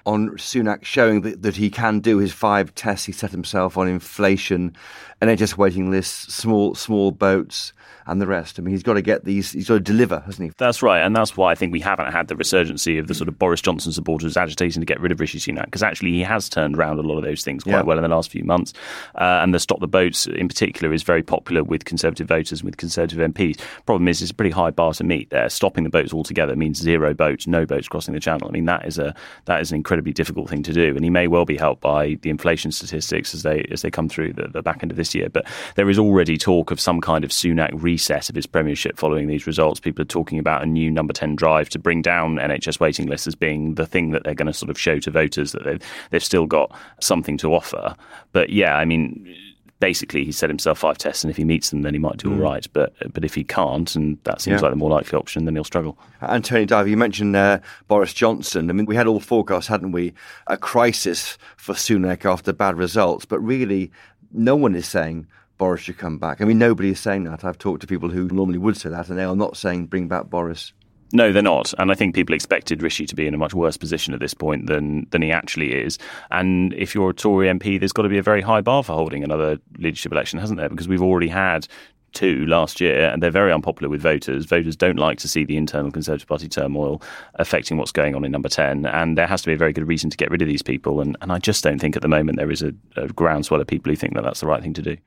on 0.06 0.30
Sunak 0.32 0.84
showing 0.84 1.22
that, 1.22 1.42
that 1.44 1.56
he 1.56 1.70
can 1.70 2.00
do 2.00 2.18
his 2.18 2.34
five 2.34 2.74
tests 2.74 3.06
he 3.06 3.12
set 3.12 3.32
himself 3.32 3.78
on 3.78 3.88
inflation, 3.88 4.76
NHS 5.22 5.58
waiting 5.58 5.92
lists, 5.92 6.34
small 6.34 6.76
small 6.76 7.12
boats, 7.12 7.74
and 8.10 8.20
the 8.20 8.28
rest. 8.28 8.58
I 8.58 8.64
mean, 8.64 8.72
he's 8.72 8.84
got 8.84 8.94
to 8.94 9.02
get 9.02 9.24
these, 9.24 9.52
he's 9.52 9.68
got 9.68 9.76
to 9.76 9.80
deliver, 9.80 10.22
hasn't 10.26 10.50
he? 10.50 10.54
That's 10.58 10.82
right. 10.82 11.02
And 11.02 11.16
that's 11.16 11.38
why 11.38 11.52
I 11.52 11.56
think 11.56 11.72
we 11.72 11.80
haven't 11.80 12.12
had 12.12 12.28
the 12.28 12.36
resurgency 12.36 13.00
of 13.00 13.08
the 13.08 13.14
sort 13.14 13.28
of 13.28 13.38
Boris 13.38 13.62
Johnson 13.62 13.92
supporters 13.92 14.36
agitating 14.36 14.82
to 14.82 14.86
get 14.86 15.00
rid 15.00 15.12
of 15.12 15.20
Rishi 15.20 15.38
Sunak, 15.38 15.66
because 15.66 15.84
actually 15.84 16.12
he 16.12 16.22
has 16.22 16.50
turned 16.50 16.76
around 16.76 16.98
a 16.98 17.04
lot 17.04 17.18
of 17.18 17.24
those 17.24 17.44
things 17.44 17.64
quite 17.64 17.74
yeah. 17.74 17.82
well 17.84 17.98
in 17.98 18.04
the 18.04 18.10
last 18.10 18.32
few 18.32 18.44
months. 18.44 18.74
Uh, 19.16 19.40
and 19.44 19.54
the 19.54 19.60
Stop 19.60 19.80
the 19.80 19.88
Boats 19.88 20.26
in 20.26 20.48
particular 20.48 20.92
is 20.92 21.04
very 21.04 21.22
popular 21.22 21.64
with 21.64 21.86
Conservative 21.86 22.28
voters 22.28 22.62
and 22.62 22.66
with 22.66 22.78
Conservative 22.78 23.20
MPs. 23.20 23.60
Problem 23.86 24.08
is, 24.08 24.22
it's 24.22 24.32
a 24.32 24.36
pretty 24.36 24.52
high 24.52 24.72
bar 24.72 24.94
to 24.94 25.04
meet 25.04 25.30
there. 25.30 25.50
Stopping 25.50 25.84
the 25.84 25.90
boats 25.90 26.14
altogether 26.14 26.56
means 26.56 26.80
zero 26.80 27.14
boats, 27.14 27.46
no 27.46 27.66
boats 27.66 27.88
crossing 27.88 28.16
the 28.16 28.20
channel. 28.20 28.48
I 28.48 28.52
mean, 28.52 28.66
that 28.66 28.88
is 28.88 28.98
a 28.98 29.14
that 29.46 29.62
is 29.62 29.72
an 29.72 29.76
incredibly 29.76 30.14
difficult 30.14 30.50
thing 30.50 30.64
to 30.64 30.74
do. 30.74 30.96
And 30.96 31.04
he 31.04 31.10
may 31.10 31.28
well 31.28 31.46
be 31.46 31.58
helped 31.58 31.82
by 31.82 32.18
the 32.22 32.30
inflation 32.32 32.72
statistics 32.72 33.36
as 33.36 33.44
they 33.44 33.68
as 33.70 33.84
they 33.84 33.92
come 33.92 34.10
through 34.10 34.34
the, 34.34 34.48
the 34.48 34.64
back 34.64 34.80
end 34.82 34.90
of 34.92 34.98
this 34.98 35.09
year. 35.16 35.30
But 35.30 35.46
there 35.76 35.90
is 35.90 36.00
already 36.00 36.38
talk 36.38 36.72
of 36.72 36.80
some 36.80 37.02
kind 37.02 37.24
of 37.24 37.32
Sunak 37.32 37.70
reset 37.74 38.30
of 38.30 38.36
his 38.36 38.46
premiership 38.46 38.98
following 38.98 39.28
these 39.28 39.48
results. 39.48 39.80
People 39.80 40.02
are 40.02 40.06
talking 40.06 40.40
about 40.40 40.64
a 40.64 40.66
new 40.66 40.90
number 40.90 41.14
10 41.14 41.36
drive 41.36 41.70
to 41.70 41.80
bring 41.80 42.02
down 42.02 42.38
NHS 42.38 42.80
waiting 42.80 43.08
lists 43.08 43.28
as 43.28 43.36
being 43.36 43.76
the 43.76 43.86
thing 43.86 44.12
that 44.12 44.24
they're 44.24 44.34
going 44.34 44.48
to 44.48 44.54
sort 44.54 44.70
of 44.70 44.80
show 44.80 45.00
to 45.00 45.12
voters 45.12 45.52
that 45.52 45.64
they've, 45.64 45.82
they've 46.12 46.24
still 46.24 46.46
got 46.46 46.72
something 47.00 47.38
to 47.38 47.54
offer. 47.54 47.96
But 48.32 48.50
yeah, 48.50 48.76
I 48.76 48.86
mean, 48.86 49.36
basically 49.80 50.26
he 50.26 50.32
set 50.32 50.50
himself 50.50 50.80
five 50.80 50.98
tests, 50.98 51.24
and 51.24 51.32
if 51.32 51.38
he 51.38 51.44
meets 51.44 51.70
them, 51.70 51.82
then 51.82 51.94
he 51.94 52.00
might 52.00 52.18
do 52.18 52.30
mm. 52.30 52.36
all 52.36 52.52
right. 52.52 52.68
But 52.74 52.94
but 53.14 53.24
if 53.24 53.36
he 53.36 53.44
can't, 53.44 53.94
and 53.96 54.18
that 54.24 54.42
seems 54.42 54.56
yeah. 54.56 54.62
like 54.62 54.72
the 54.72 54.78
more 54.78 54.90
likely 54.90 55.18
option, 55.18 55.46
then 55.46 55.56
he'll 55.56 55.64
struggle. 55.64 55.98
And 56.22 56.44
Tony 56.44 56.66
Diver, 56.66 56.90
you 56.90 56.98
mentioned 56.98 57.36
uh, 57.36 57.60
Boris 57.88 58.14
Johnson. 58.14 58.70
I 58.70 58.74
mean, 58.74 58.86
we 58.86 58.96
had 58.96 59.08
all 59.08 59.20
forecasts, 59.20 59.68
hadn't 59.68 59.92
we? 59.92 60.14
A 60.48 60.58
crisis 60.58 61.38
for 61.58 61.74
Sunak 61.74 62.26
after 62.26 62.52
bad 62.52 62.78
results, 62.78 63.26
but 63.26 63.40
really, 63.40 63.92
no 64.32 64.56
one 64.56 64.76
is 64.76 64.88
saying 64.88 65.28
Boris 65.58 65.82
should 65.82 65.98
come 65.98 66.18
back. 66.18 66.42
I 66.42 66.46
mean, 66.46 66.58
nobody 66.58 66.90
is 66.90 67.00
saying 67.00 67.26
that. 67.26 67.44
I've 67.44 67.58
talked 67.58 67.82
to 67.82 67.88
people 67.88 68.10
who 68.10 68.28
normally 68.30 68.58
would 68.58 68.78
say 68.78 68.90
that, 68.90 69.10
and 69.10 69.18
they 69.20 69.24
are 69.24 69.36
not 69.36 69.58
saying 69.58 69.88
bring 69.88 70.08
back 70.08 70.30
Boris. 70.30 70.74
No, 71.12 71.32
they're 71.32 71.42
not. 71.42 71.74
And 71.80 71.92
I 71.92 71.96
think 71.96 72.14
people 72.14 72.36
expected 72.36 72.84
Rishi 72.84 73.06
to 73.08 73.16
be 73.16 73.26
in 73.26 73.34
a 73.34 73.38
much 73.38 73.54
worse 73.54 73.78
position 73.78 74.14
at 74.14 74.20
this 74.20 74.34
point 74.34 74.68
than 74.68 75.08
than 75.10 75.22
he 75.22 75.32
actually 75.32 75.74
is. 75.74 75.98
And 76.32 76.74
if 76.74 76.94
you're 76.94 77.10
a 77.10 77.14
Tory 77.14 77.48
MP, 77.48 77.80
there's 77.80 77.92
got 77.92 78.04
to 78.04 78.10
be 78.10 78.20
a 78.20 78.24
very 78.24 78.42
high 78.42 78.62
bar 78.62 78.84
for 78.84 78.94
holding 78.94 79.24
another 79.24 79.58
leadership 79.78 80.12
election, 80.12 80.40
hasn't 80.40 80.60
there? 80.60 80.70
Because 80.70 80.88
we've 80.88 81.02
already 81.02 81.28
had 81.28 81.68
two 82.14 82.46
last 82.46 82.80
year, 82.80 83.10
and 83.10 83.22
they're 83.22 83.32
very 83.32 83.52
unpopular 83.52 83.90
with 83.90 84.02
voters. 84.02 84.46
Voters 84.46 84.76
don't 84.76 84.98
like 84.98 85.18
to 85.20 85.28
see 85.28 85.44
the 85.44 85.58
internal 85.58 85.92
Conservative 85.92 86.28
Party 86.28 86.48
turmoil 86.48 87.02
affecting 87.36 87.78
what's 87.78 87.92
going 87.92 88.16
on 88.16 88.26
in 88.26 88.32
number 88.32 88.50
10, 88.50 88.86
and 88.86 89.18
there 89.18 89.28
has 89.28 89.42
to 89.42 89.48
be 89.48 89.54
a 89.54 89.58
very 89.58 89.74
good 89.74 89.88
reason 89.88 90.10
to 90.10 90.18
get 90.18 90.32
rid 90.32 90.42
of 90.42 90.48
these 90.48 90.62
people. 90.62 91.02
And, 91.02 91.18
and 91.22 91.32
I 91.32 91.40
just 91.40 91.64
don't 91.64 91.80
think 91.80 91.96
at 91.96 92.02
the 92.02 92.08
moment 92.08 92.38
there 92.38 92.52
is 92.52 92.62
a, 92.62 92.74
a 92.96 93.08
groundswell 93.08 93.62
of 93.62 93.68
people 93.68 93.92
who 93.92 93.96
think 93.96 94.14
that 94.16 94.24
that's 94.24 94.42
the 94.42 94.48
right 94.48 94.62
thing 94.62 94.74
to 94.74 94.82
do. 94.82 94.98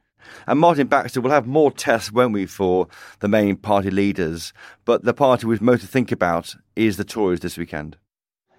And 0.46 0.58
Martin 0.58 0.86
Baxter 0.86 1.20
will 1.20 1.30
have 1.30 1.46
more 1.46 1.70
tests, 1.70 2.12
won't 2.12 2.32
we, 2.32 2.46
for 2.46 2.88
the 3.20 3.28
main 3.28 3.56
party 3.56 3.90
leaders? 3.90 4.52
But 4.84 5.04
the 5.04 5.14
party 5.14 5.46
we've 5.46 5.60
most 5.60 5.82
to 5.82 5.86
think 5.86 6.12
about 6.12 6.54
is 6.76 6.96
the 6.96 7.04
Tories 7.04 7.40
this 7.40 7.58
weekend. 7.58 7.96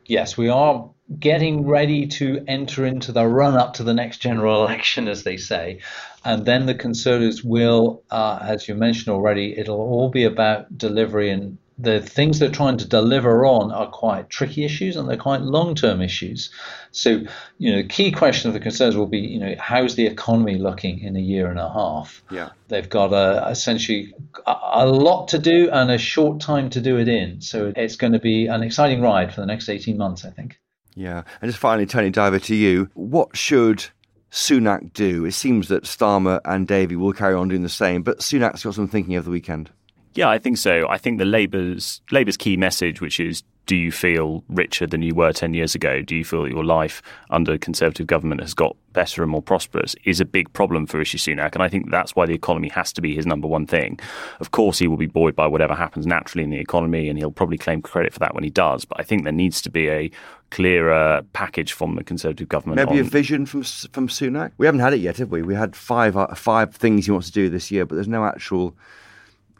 Yes, 0.06 0.38
we 0.38 0.50
are 0.50 0.90
getting 1.20 1.66
ready 1.66 2.08
to 2.08 2.44
enter 2.48 2.86
into 2.86 3.12
the 3.12 3.26
run 3.26 3.56
up 3.56 3.74
to 3.76 3.84
the 3.84 3.94
next 3.94 4.18
general 4.18 4.62
election, 4.66 5.08
as 5.08 5.24
they 5.24 5.38
say. 5.38 5.80
And 6.26 6.46
then 6.46 6.66
the 6.66 6.76
Conservatives 6.76 7.44
will, 7.44 8.04
uh, 8.10 8.40
as 8.42 8.68
you 8.68 8.76
mentioned 8.76 9.14
already, 9.14 9.58
it'll 9.58 9.80
all 9.80 10.10
be 10.10 10.24
about 10.24 10.78
delivery 10.78 11.30
and 11.30 11.58
the 11.78 12.02
things 12.02 12.40
they're 12.40 12.50
trying 12.50 12.78
to 12.78 12.88
deliver 12.88 13.46
on 13.46 13.72
are 13.72 13.88
quite 13.88 14.30
tricky 14.30 14.64
issues 14.64 14.96
and 14.96 15.10
they're 15.10 15.18
quite 15.18 15.42
long-term 15.42 16.02
issues. 16.02 16.52
So, 16.92 17.24
you 17.58 17.72
know, 17.72 17.82
the 17.82 17.88
key 17.88 18.12
question 18.12 18.50
of 18.50 18.54
the 18.54 18.60
concerns 18.60 18.96
will 18.96 19.08
be, 19.08 19.20
you 19.20 19.40
know, 19.40 19.56
how's 19.58 19.96
the 19.96 20.06
economy 20.06 20.58
looking 20.58 21.00
in 21.00 21.16
a 21.16 21.20
year 21.20 21.50
and 21.50 21.60
a 21.60 21.70
half? 21.70 22.24
Yeah, 22.30 22.50
they've 22.68 22.90
got 22.90 23.12
a, 23.12 23.50
essentially 23.50 24.14
a, 24.46 24.86
lot 24.86 25.28
to 25.30 25.40
do 25.40 25.70
and 25.72 25.90
a 25.90 25.98
short 25.98 26.40
time 26.40 26.70
to 26.72 26.82
do 26.82 26.98
it 26.98 27.08
in. 27.08 27.42
So 27.42 27.74
it's 27.76 27.96
going 27.96 28.14
to 28.14 28.20
be 28.20 28.48
an 28.48 28.62
exciting 28.62 29.02
ride 29.02 29.34
for 29.34 29.42
the 29.42 29.48
next 29.48 29.68
eighteen 29.68 29.98
months, 29.98 30.26
I 30.26 30.30
think. 30.30 30.60
Yeah, 30.96 31.24
and 31.42 31.50
just 31.50 31.60
finally, 31.60 31.88
Tony 31.88 32.12
Diver, 32.12 32.40
to 32.40 32.56
you, 32.56 32.90
what 32.94 33.36
should 33.36 33.86
Sunak 34.34 34.94
do? 34.94 35.26
It 35.26 35.34
seems 35.34 35.68
that 35.68 35.84
Starmer 35.84 36.42
and 36.44 36.68
Davey 36.68 36.96
will 36.96 37.14
carry 37.14 37.36
on 37.36 37.50
doing 37.50 37.62
the 37.62 37.70
same, 37.70 38.02
but 38.02 38.18
Sunak's 38.18 38.64
got 38.64 38.74
some 38.74 38.88
thinking 38.88 39.16
over 39.16 39.26
the 39.26 39.32
weekend. 39.32 39.70
Yeah, 40.16 40.28
I 40.28 40.40
think 40.40 40.58
so. 40.58 40.88
I 40.90 40.98
think 40.98 41.20
the 41.20 41.26
Labour's 41.26 42.02
Labour's 42.12 42.36
key 42.36 42.58
message, 42.58 43.00
which 43.00 43.20
is 43.20 43.44
do 43.66 43.76
you 43.76 43.92
feel 43.92 44.44
richer 44.50 44.86
than 44.86 45.02
you 45.02 45.16
were 45.16 45.32
10 45.32 45.54
years 45.54 45.74
ago? 45.74 46.02
Do 46.02 46.16
you 46.16 46.26
feel 46.26 46.44
that 46.44 46.52
your 46.52 46.66
life 46.66 47.02
under 47.30 47.58
Conservative 47.58 48.08
government 48.08 48.42
has 48.42 48.54
got 48.54 48.76
better 48.92 49.24
and 49.24 49.32
more 49.32 49.42
prosperous? 49.42 49.96
Is 50.04 50.20
a 50.20 50.26
big 50.26 50.52
problem 50.52 50.86
for 50.86 50.98
Rishi 50.98 51.18
Sunak. 51.18 51.54
And 51.54 51.64
I 51.64 51.70
think 51.70 51.90
that's 51.90 52.16
why 52.16 52.26
the 52.26 52.34
economy 52.34 52.70
has 52.70 52.92
to 52.94 53.02
be 53.02 53.16
his 53.16 53.26
number 53.26 53.48
one 53.48 53.66
thing. 53.66 54.00
Of 54.42 54.52
course, 54.52 54.80
he 54.80 54.88
will 54.88 54.98
be 54.98 55.08
buoyed 55.08 55.36
by 55.36 55.48
whatever 55.48 55.76
happens 55.76 56.06
naturally 56.06 56.44
in 56.44 56.50
the 56.50 56.60
economy, 56.60 57.08
and 57.08 57.18
he'll 57.18 57.32
probably 57.32 57.58
claim 57.58 57.82
credit 57.82 58.12
for 58.12 58.20
that 58.20 58.36
when 58.36 58.44
he 58.44 58.50
does. 58.50 58.84
But 58.84 59.00
I 59.00 59.04
think 59.04 59.24
there 59.24 59.32
needs 59.32 59.62
to 59.62 59.70
be 59.70 59.90
a 59.90 60.12
clearer 60.52 61.24
package 61.32 61.72
from 61.72 61.96
the 61.96 62.04
Conservative 62.04 62.50
government. 62.50 62.76
Maybe 62.76 63.00
on... 63.00 63.06
a 63.06 63.10
vision 63.10 63.46
from 63.46 63.64
from 63.64 64.08
Sunak. 64.10 64.52
We 64.58 64.66
haven't 64.66 64.82
had 64.82 64.94
it 64.94 65.00
yet, 65.00 65.18
have 65.18 65.32
we? 65.32 65.42
We 65.42 65.56
had 65.56 65.76
five 65.76 66.18
uh, 66.18 66.36
five 66.36 66.76
things 66.76 67.06
he 67.06 67.12
wants 67.12 67.28
to 67.28 67.34
do 67.34 67.50
this 67.50 67.72
year, 67.72 67.86
but 67.86 67.96
there's 67.96 68.10
no 68.10 68.26
actual 68.26 68.76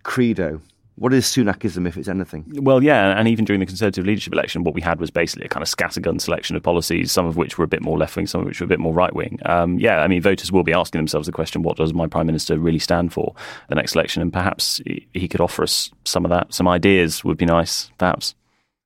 credo. 0.04 0.62
What 0.96 1.12
is 1.12 1.26
Sunakism, 1.26 1.88
if 1.88 1.98
it's 1.98 2.08
anything? 2.08 2.46
Well, 2.62 2.84
yeah, 2.84 3.18
and 3.18 3.28
even 3.28 3.46
during 3.46 3.60
the 3.60 3.66
Conservative 3.66 4.06
leadership 4.06 4.32
election, 4.32 4.64
what 4.64 4.76
we 4.76 4.82
had 4.82 5.00
was 5.00 5.10
basically 5.10 5.46
a 5.46 5.50
kind 5.50 5.64
of 5.64 5.68
scattergun 5.68 6.22
selection 6.22 6.56
of 6.56 6.62
policies, 6.62 7.12
some 7.12 7.26
of 7.26 7.36
which 7.36 7.58
were 7.58 7.66
a 7.66 7.68
bit 7.68 7.82
more 7.82 7.98
left 7.98 8.16
wing, 8.16 8.28
some 8.28 8.42
of 8.42 8.48
which 8.48 8.60
were 8.60 8.66
a 8.66 8.68
bit 8.68 8.80
more 8.80 8.94
right 8.94 9.14
wing. 9.16 9.40
Um, 9.46 9.80
yeah, 9.80 10.02
I 10.02 10.08
mean, 10.08 10.22
voters 10.22 10.52
will 10.52 10.64
be 10.64 10.74
asking 10.74 11.00
themselves 11.00 11.26
the 11.26 11.32
question, 11.32 11.64
what 11.64 11.78
does 11.78 11.94
my 11.94 12.06
Prime 12.06 12.28
Minister 12.28 12.60
really 12.60 12.80
stand 12.80 13.12
for 13.12 13.34
the 13.70 13.76
next 13.76 13.96
election? 13.96 14.22
And 14.22 14.32
perhaps 14.32 14.82
he 14.86 15.28
could 15.28 15.42
offer 15.42 15.64
us 15.64 15.90
some 16.06 16.26
of 16.26 16.30
that. 16.30 16.54
Some 16.54 16.68
ideas 16.68 17.24
would 17.24 17.38
be 17.38 17.46
nice, 17.46 17.90
perhaps. 17.98 18.36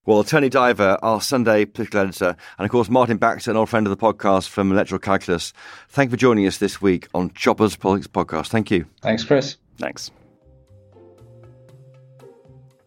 Well, 0.06 0.24
Tony 0.24 0.48
Diver, 0.48 0.98
our 1.02 1.20
Sunday 1.20 1.66
political 1.66 2.00
editor, 2.00 2.38
and 2.58 2.66
of 2.66 2.72
course 2.72 2.88
Martin 2.88 3.18
Baxter, 3.18 3.52
an 3.52 3.58
old 3.58 3.68
friend 3.68 3.86
of 3.86 3.92
the 3.92 3.98
podcast 3.98 4.48
from 4.48 4.72
Electoral 4.72 5.00
Calculus. 5.00 5.52
Thank 5.90 6.08
you 6.08 6.12
for 6.12 6.22
joining 6.22 6.48
us 6.48 6.60
this 6.60 6.82
week 6.82 7.10
on 7.14 7.32
Choppers 7.34 7.76
Politics 7.76 8.08
Podcast. 8.08 8.48
Thank 8.48 8.72
you. 8.72 8.86
Thanks, 9.02 9.26
Chris. 9.26 9.58
Thanks. 9.78 10.10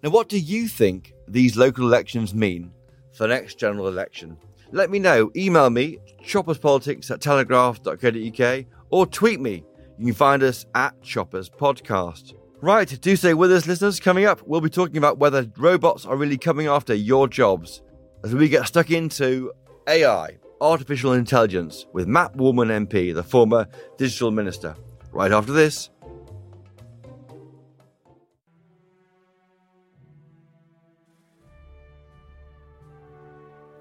Now, 0.02 0.10
what 0.10 0.28
do 0.28 0.38
you 0.38 0.66
think 0.66 1.12
these 1.28 1.56
local 1.56 1.84
elections 1.84 2.34
mean 2.34 2.72
for 3.12 3.24
the 3.24 3.34
next 3.34 3.58
general 3.58 3.88
election? 3.88 4.38
Let 4.72 4.90
me 4.90 4.98
know. 4.98 5.30
Email 5.36 5.68
me, 5.68 5.98
chopperspolitics 6.24 7.10
at 7.10 7.20
telegraph.co.uk, 7.20 8.64
or 8.90 9.06
tweet 9.06 9.40
me. 9.40 9.64
You 9.98 10.06
can 10.06 10.14
find 10.14 10.42
us 10.42 10.64
at 10.74 11.00
Choppers 11.02 11.50
Podcast. 11.50 12.32
Right, 12.62 13.00
do 13.00 13.16
stay 13.16 13.34
with 13.34 13.52
us, 13.52 13.66
listeners. 13.66 14.00
Coming 14.00 14.24
up, 14.24 14.42
we'll 14.46 14.60
be 14.60 14.70
talking 14.70 14.96
about 14.96 15.18
whether 15.18 15.50
robots 15.56 16.06
are 16.06 16.16
really 16.16 16.38
coming 16.38 16.66
after 16.66 16.94
your 16.94 17.26
jobs 17.28 17.82
as 18.24 18.34
we 18.34 18.48
get 18.48 18.66
stuck 18.66 18.90
into 18.90 19.52
AI, 19.88 20.38
artificial 20.60 21.12
intelligence, 21.12 21.86
with 21.92 22.06
Matt 22.06 22.36
Warman 22.36 22.68
MP, 22.68 23.14
the 23.14 23.22
former 23.22 23.66
digital 23.98 24.30
minister. 24.30 24.76
Right 25.12 25.32
after 25.32 25.52
this. 25.52 25.90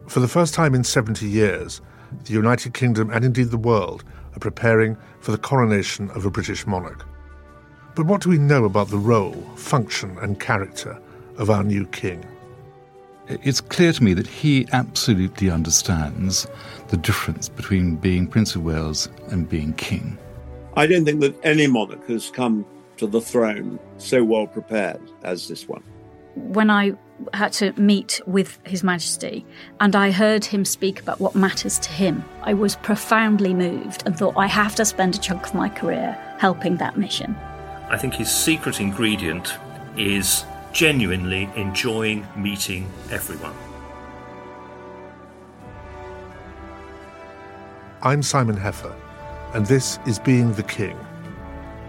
For 0.10 0.22
the 0.22 0.28
first 0.28 0.56
time 0.56 0.74
in 0.74 0.84
70 0.84 1.28
years, 1.28 1.82
the 2.24 2.34
United 2.34 2.74
Kingdom 2.74 3.12
and 3.12 3.24
indeed 3.24 3.52
the 3.52 3.60
world 3.60 4.04
are 4.36 4.40
preparing 4.40 4.98
for 5.20 5.32
the 5.32 5.38
coronation 5.38 6.10
of 6.12 6.26
a 6.26 6.32
British 6.32 6.66
monarch. 6.66 7.06
But 7.94 8.08
what 8.08 8.22
do 8.22 8.30
we 8.30 8.40
know 8.40 8.66
about 8.66 8.90
the 8.90 8.98
role, 8.98 9.40
function, 9.56 10.18
and 10.18 10.40
character 10.40 11.00
of 11.38 11.52
our 11.52 11.64
new 11.64 11.86
king? 11.86 12.26
It's 13.28 13.62
clear 13.62 13.94
to 13.94 14.04
me 14.04 14.16
that 14.16 14.26
he 14.26 14.68
absolutely 14.72 15.52
understands 15.52 16.48
the 16.88 16.98
difference 16.98 17.48
between 17.48 17.96
being 17.96 18.26
Prince 18.26 18.56
of 18.56 18.64
Wales 18.64 19.10
and 19.28 19.48
being 19.48 19.74
king. 19.74 20.18
I 20.76 20.88
don't 20.88 21.06
think 21.06 21.20
that 21.20 21.36
any 21.46 21.68
monarch 21.68 22.08
has 22.08 22.32
come 22.32 22.66
to 22.98 23.06
the 23.06 23.22
throne 23.22 23.78
so 24.00 24.24
well 24.24 24.48
prepared 24.48 25.02
as 25.22 25.48
this 25.48 25.68
one. 25.68 25.84
When 26.48 26.70
I 26.70 26.94
had 27.34 27.52
to 27.54 27.74
meet 27.80 28.22
with 28.26 28.60
His 28.64 28.84
Majesty, 28.84 29.46
and 29.80 29.96
I 29.96 30.12
heard 30.12 30.46
him 30.46 30.66
speak 30.66 31.02
about 31.02 31.20
what 31.20 31.36
matters 31.36 31.78
to 31.80 31.90
him. 31.92 32.24
I 32.44 32.54
was 32.54 32.76
profoundly 32.78 33.54
moved 33.54 34.04
and 34.06 34.18
thought, 34.18 34.36
I 34.38 34.48
have 34.48 34.76
to 34.76 34.86
spend 34.86 35.16
a 35.16 35.20
chunk 35.20 35.48
of 35.48 35.54
my 35.54 35.70
career 35.70 36.18
helping 36.40 36.78
that 36.78 36.98
mission. 36.98 37.36
I 37.90 37.98
think 37.98 38.14
his 38.14 38.32
secret 38.32 38.80
ingredient 38.80 39.54
is 39.98 40.46
genuinely 40.72 41.50
enjoying 41.56 42.26
meeting 42.36 42.90
everyone. 43.12 43.56
I'm 48.02 48.24
Simon 48.24 48.56
Heffer, 48.56 48.96
and 49.54 49.66
this 49.66 50.00
is 50.08 50.20
Being 50.20 50.54
the 50.54 50.64
King. 50.64 50.98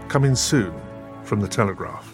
Coming 0.09 0.35
soon 0.35 0.75
from 1.23 1.41
The 1.41 1.47
Telegraph. 1.47 2.10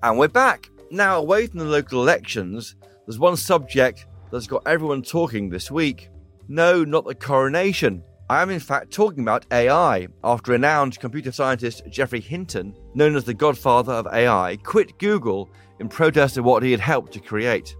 And 0.00 0.16
we're 0.16 0.28
back. 0.28 0.70
Now, 0.92 1.18
away 1.18 1.48
from 1.48 1.58
the 1.58 1.64
local 1.64 2.00
elections, 2.00 2.76
there's 3.04 3.18
one 3.18 3.36
subject 3.36 4.06
that's 4.30 4.46
got 4.46 4.62
everyone 4.64 5.02
talking 5.02 5.50
this 5.50 5.72
week. 5.72 6.08
No, 6.46 6.84
not 6.84 7.04
the 7.04 7.16
coronation. 7.16 8.04
I 8.30 8.40
am 8.42 8.50
in 8.50 8.60
fact 8.60 8.92
talking 8.92 9.24
about 9.24 9.46
AI 9.50 10.06
after 10.22 10.52
renowned 10.52 11.00
computer 11.00 11.32
scientist 11.32 11.82
Geoffrey 11.90 12.20
Hinton, 12.20 12.76
known 12.94 13.16
as 13.16 13.24
the 13.24 13.34
godfather 13.34 13.92
of 13.92 14.06
AI, 14.06 14.56
quit 14.62 14.98
Google 14.98 15.50
in 15.80 15.88
protest 15.88 16.36
of 16.36 16.44
what 16.44 16.62
he 16.62 16.70
had 16.70 16.80
helped 16.80 17.12
to 17.14 17.20
create. 17.20 17.74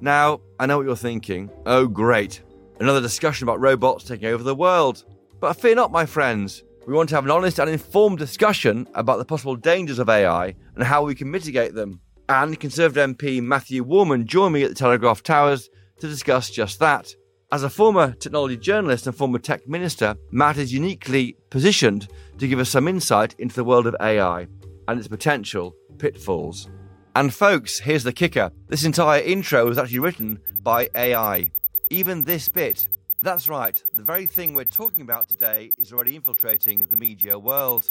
Now, 0.00 0.40
I 0.58 0.64
know 0.64 0.78
what 0.78 0.86
you're 0.86 0.96
thinking. 0.96 1.50
Oh, 1.66 1.86
great. 1.86 2.42
Another 2.78 3.02
discussion 3.02 3.46
about 3.46 3.60
robots 3.60 4.04
taking 4.04 4.28
over 4.28 4.42
the 4.42 4.54
world. 4.54 5.04
But 5.40 5.60
fear 5.60 5.74
not, 5.74 5.92
my 5.92 6.06
friends. 6.06 6.62
We 6.86 6.94
want 6.94 7.10
to 7.10 7.14
have 7.14 7.24
an 7.24 7.30
honest 7.30 7.58
and 7.58 7.68
informed 7.68 8.18
discussion 8.18 8.88
about 8.94 9.18
the 9.18 9.24
possible 9.24 9.54
dangers 9.54 9.98
of 9.98 10.08
AI 10.08 10.54
and 10.74 10.82
how 10.82 11.04
we 11.04 11.14
can 11.14 11.30
mitigate 11.30 11.74
them. 11.74 12.00
And 12.28 12.58
Conservative 12.58 13.16
MP 13.16 13.42
Matthew 13.42 13.82
Warman 13.82 14.26
joined 14.26 14.54
me 14.54 14.62
at 14.62 14.70
the 14.70 14.74
Telegraph 14.74 15.22
Towers 15.22 15.68
to 15.98 16.08
discuss 16.08 16.48
just 16.48 16.78
that. 16.78 17.14
As 17.52 17.64
a 17.64 17.70
former 17.70 18.12
technology 18.12 18.56
journalist 18.56 19.06
and 19.06 19.14
former 19.14 19.38
tech 19.38 19.68
minister, 19.68 20.16
Matt 20.30 20.56
is 20.56 20.72
uniquely 20.72 21.36
positioned 21.50 22.08
to 22.38 22.48
give 22.48 22.60
us 22.60 22.70
some 22.70 22.88
insight 22.88 23.34
into 23.38 23.56
the 23.56 23.64
world 23.64 23.86
of 23.86 23.96
AI 24.00 24.46
and 24.88 24.98
its 24.98 25.08
potential 25.08 25.74
pitfalls. 25.98 26.70
And 27.14 27.34
folks, 27.34 27.78
here's 27.78 28.04
the 28.04 28.12
kicker 28.12 28.52
this 28.68 28.84
entire 28.84 29.20
intro 29.20 29.66
was 29.66 29.78
actually 29.78 29.98
written 29.98 30.40
by 30.62 30.88
AI. 30.94 31.50
Even 31.90 32.24
this 32.24 32.48
bit. 32.48 32.86
That's 33.22 33.48
right, 33.48 33.82
the 33.94 34.02
very 34.02 34.26
thing 34.26 34.54
we're 34.54 34.64
talking 34.64 35.02
about 35.02 35.28
today 35.28 35.72
is 35.76 35.92
already 35.92 36.16
infiltrating 36.16 36.86
the 36.86 36.96
media 36.96 37.38
world. 37.38 37.90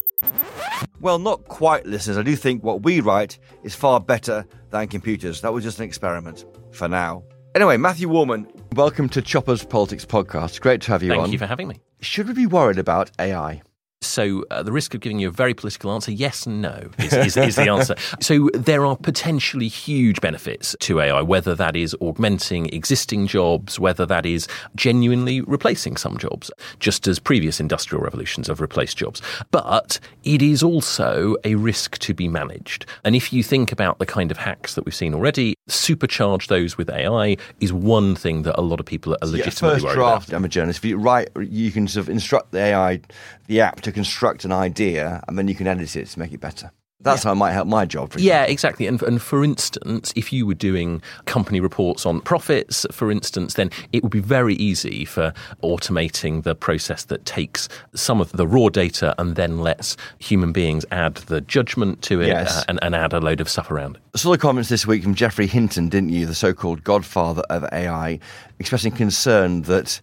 Well, 1.00 1.20
not 1.20 1.46
quite, 1.48 1.86
listeners. 1.86 2.18
I 2.18 2.24
do 2.24 2.36
think 2.36 2.63
what 2.63 2.82
we 2.82 3.00
write 3.00 3.38
is 3.62 3.76
far 3.76 4.00
better 4.00 4.44
than 4.72 4.88
computers. 4.88 5.42
That 5.42 5.54
was 5.54 5.63
just 5.63 5.78
an 5.78 5.86
experiment 5.86 6.46
for 6.72 6.88
now. 6.88 7.24
Anyway, 7.54 7.78
Matthew 7.78 8.10
Warman, 8.10 8.48
welcome 8.74 9.08
to 9.10 9.22
Chopper's 9.22 9.63
Politics 9.63 10.04
Podcast. 10.04 10.62
Great 10.62 10.82
to 10.82 10.92
have 10.94 11.04
you 11.04 11.10
Thank 11.10 11.20
on. 11.20 11.26
Thank 11.26 11.34
you 11.34 11.39
for 11.39 11.46
having 11.46 11.68
me. 11.68 11.80
Should 12.02 12.28
we 12.28 12.34
be 12.34 12.48
worried 12.48 12.80
about 12.80 13.12
AI? 13.20 13.62
So, 14.02 14.46
uh, 14.50 14.64
the 14.64 14.72
risk 14.72 14.94
of 14.94 15.02
giving 15.02 15.20
you 15.20 15.28
a 15.28 15.32
very 15.32 15.54
political 15.54 15.92
answer, 15.92 16.10
yes 16.10 16.46
and 16.46 16.62
no, 16.62 16.90
is, 17.00 17.12
is, 17.12 17.38
is, 17.38 17.56
the 17.58 17.70
answer. 17.70 17.96
So, 18.22 18.50
there 18.54 18.86
are 18.86 18.96
potentially 18.96 19.68
huge 19.68 20.22
benefits 20.22 20.76
to 20.82 21.02
AI, 21.02 21.22
whether 21.22 21.54
that 21.56 21.76
is 21.76 21.96
augmenting 22.00 22.68
existing 22.74 23.28
jobs, 23.28 23.78
whether 23.78 24.06
that 24.06 24.26
is 24.26 24.48
genuinely 24.76 25.42
replacing 25.42 25.98
some 25.98 26.18
jobs, 26.18 26.50
just 26.80 27.08
as 27.08 27.20
previous 27.20 27.60
industrial 27.60 28.02
revolutions 28.02 28.48
have 28.48 28.62
replaced 28.62 28.98
jobs. 28.98 29.22
But 29.52 30.00
it 30.24 30.42
is 30.42 30.64
also 30.64 31.36
a 31.44 31.56
risk 31.56 31.98
to 32.00 32.14
be 32.14 32.30
managed. 32.30 32.86
And 33.04 33.18
if 33.18 33.34
you 33.34 33.44
think 33.44 33.72
about 33.72 34.00
the 34.00 34.06
kind 34.06 34.32
of 34.32 34.38
hacks 34.38 34.76
that 34.76 34.86
we've 34.86 34.96
seen 34.96 35.14
already, 35.14 35.56
supercharge 35.68 36.48
those 36.48 36.78
with 36.78 36.90
AI 36.90 37.36
is 37.60 37.74
one 37.74 38.16
thing 38.16 38.44
that 38.44 38.58
a 38.58 38.62
lot 38.62 38.80
of 38.80 38.86
people 38.86 39.14
are 39.22 39.28
legitimately 39.28 39.68
yeah, 39.68 39.74
first 39.74 39.84
worried 39.84 39.96
draft, 39.96 40.30
about. 40.30 40.38
I'm 40.38 40.46
a 40.46 40.50
journalist. 40.50 40.80
If 40.80 40.86
you 40.86 40.98
write, 40.98 41.30
you 41.38 41.72
can 41.72 41.88
sort 41.88 42.06
of 42.06 42.10
instruct 42.10 42.52
the 42.52 42.60
AI, 42.60 43.02
the 43.48 43.62
app 43.62 43.82
to 43.82 43.88
construct 43.91 44.45
an 44.45 44.52
idea, 44.52 45.23
and 45.28 45.38
then 45.38 45.47
you 45.47 45.56
can 45.56 45.67
edit 45.67 45.95
it 45.95 46.08
to 46.08 46.19
make 46.19 46.34
it 46.34 46.39
better. 46.39 46.71
That's 47.02 47.23
yeah. 47.23 47.30
how 47.30 47.32
it 47.32 47.36
might 47.36 47.54
help 47.54 47.67
my 47.67 47.86
job. 47.86 48.13
yeah, 48.17 48.43
exactly. 48.43 48.86
And, 48.86 49.02
and 49.04 49.21
for 49.21 49.41
instance, 49.41 50.12
if 50.17 50.34
you 50.34 50.45
were 50.45 50.54
doing 50.54 51.02
company 51.25 51.62
reports 51.62 52.06
on 52.06 52.19
profits, 52.19 52.86
for 52.91 53.10
instance, 53.10 53.54
then 53.54 53.71
it 53.93 54.04
would 54.04 54.12
be 54.12 54.19
very 54.19 54.56
easy 54.56 55.06
for 55.06 55.34
automating 55.63 56.43
the 56.43 56.56
process 56.56 57.06
that 57.06 57.23
takes 57.23 57.69
some 57.95 58.19
of 58.19 58.34
the 58.34 58.45
raw 58.45 58.67
data 58.67 59.15
and 59.17 59.38
then 59.38 59.60
lets 59.60 59.95
human 60.19 60.52
beings 60.52 60.86
add 60.91 61.15
the 61.15 61.39
judgment 61.39 62.02
to 62.02 62.19
it 62.19 62.28
yes. 62.28 62.58
uh, 62.58 62.63
and, 62.67 62.80
and, 62.82 62.95
add 62.95 63.13
a 63.13 63.21
load 63.21 63.39
of 63.39 63.47
stuff 63.47 63.71
around 63.71 63.95
it. 63.95 64.02
I 64.13 64.17
saw 64.17 64.32
the 64.32 64.38
comments 64.38 64.67
this 64.67 64.86
week 64.86 65.04
from 65.04 65.15
Geoffrey 65.15 65.47
Hinton, 65.47 65.88
didn't 65.88 66.10
you, 66.10 66.25
the 66.25 66.36
so 66.36 66.54
called 66.54 66.84
godfather 66.84 67.43
of 67.49 67.63
AI, 67.71 68.19
expressing 68.60 68.91
concern 68.91 69.62
that 69.63 70.02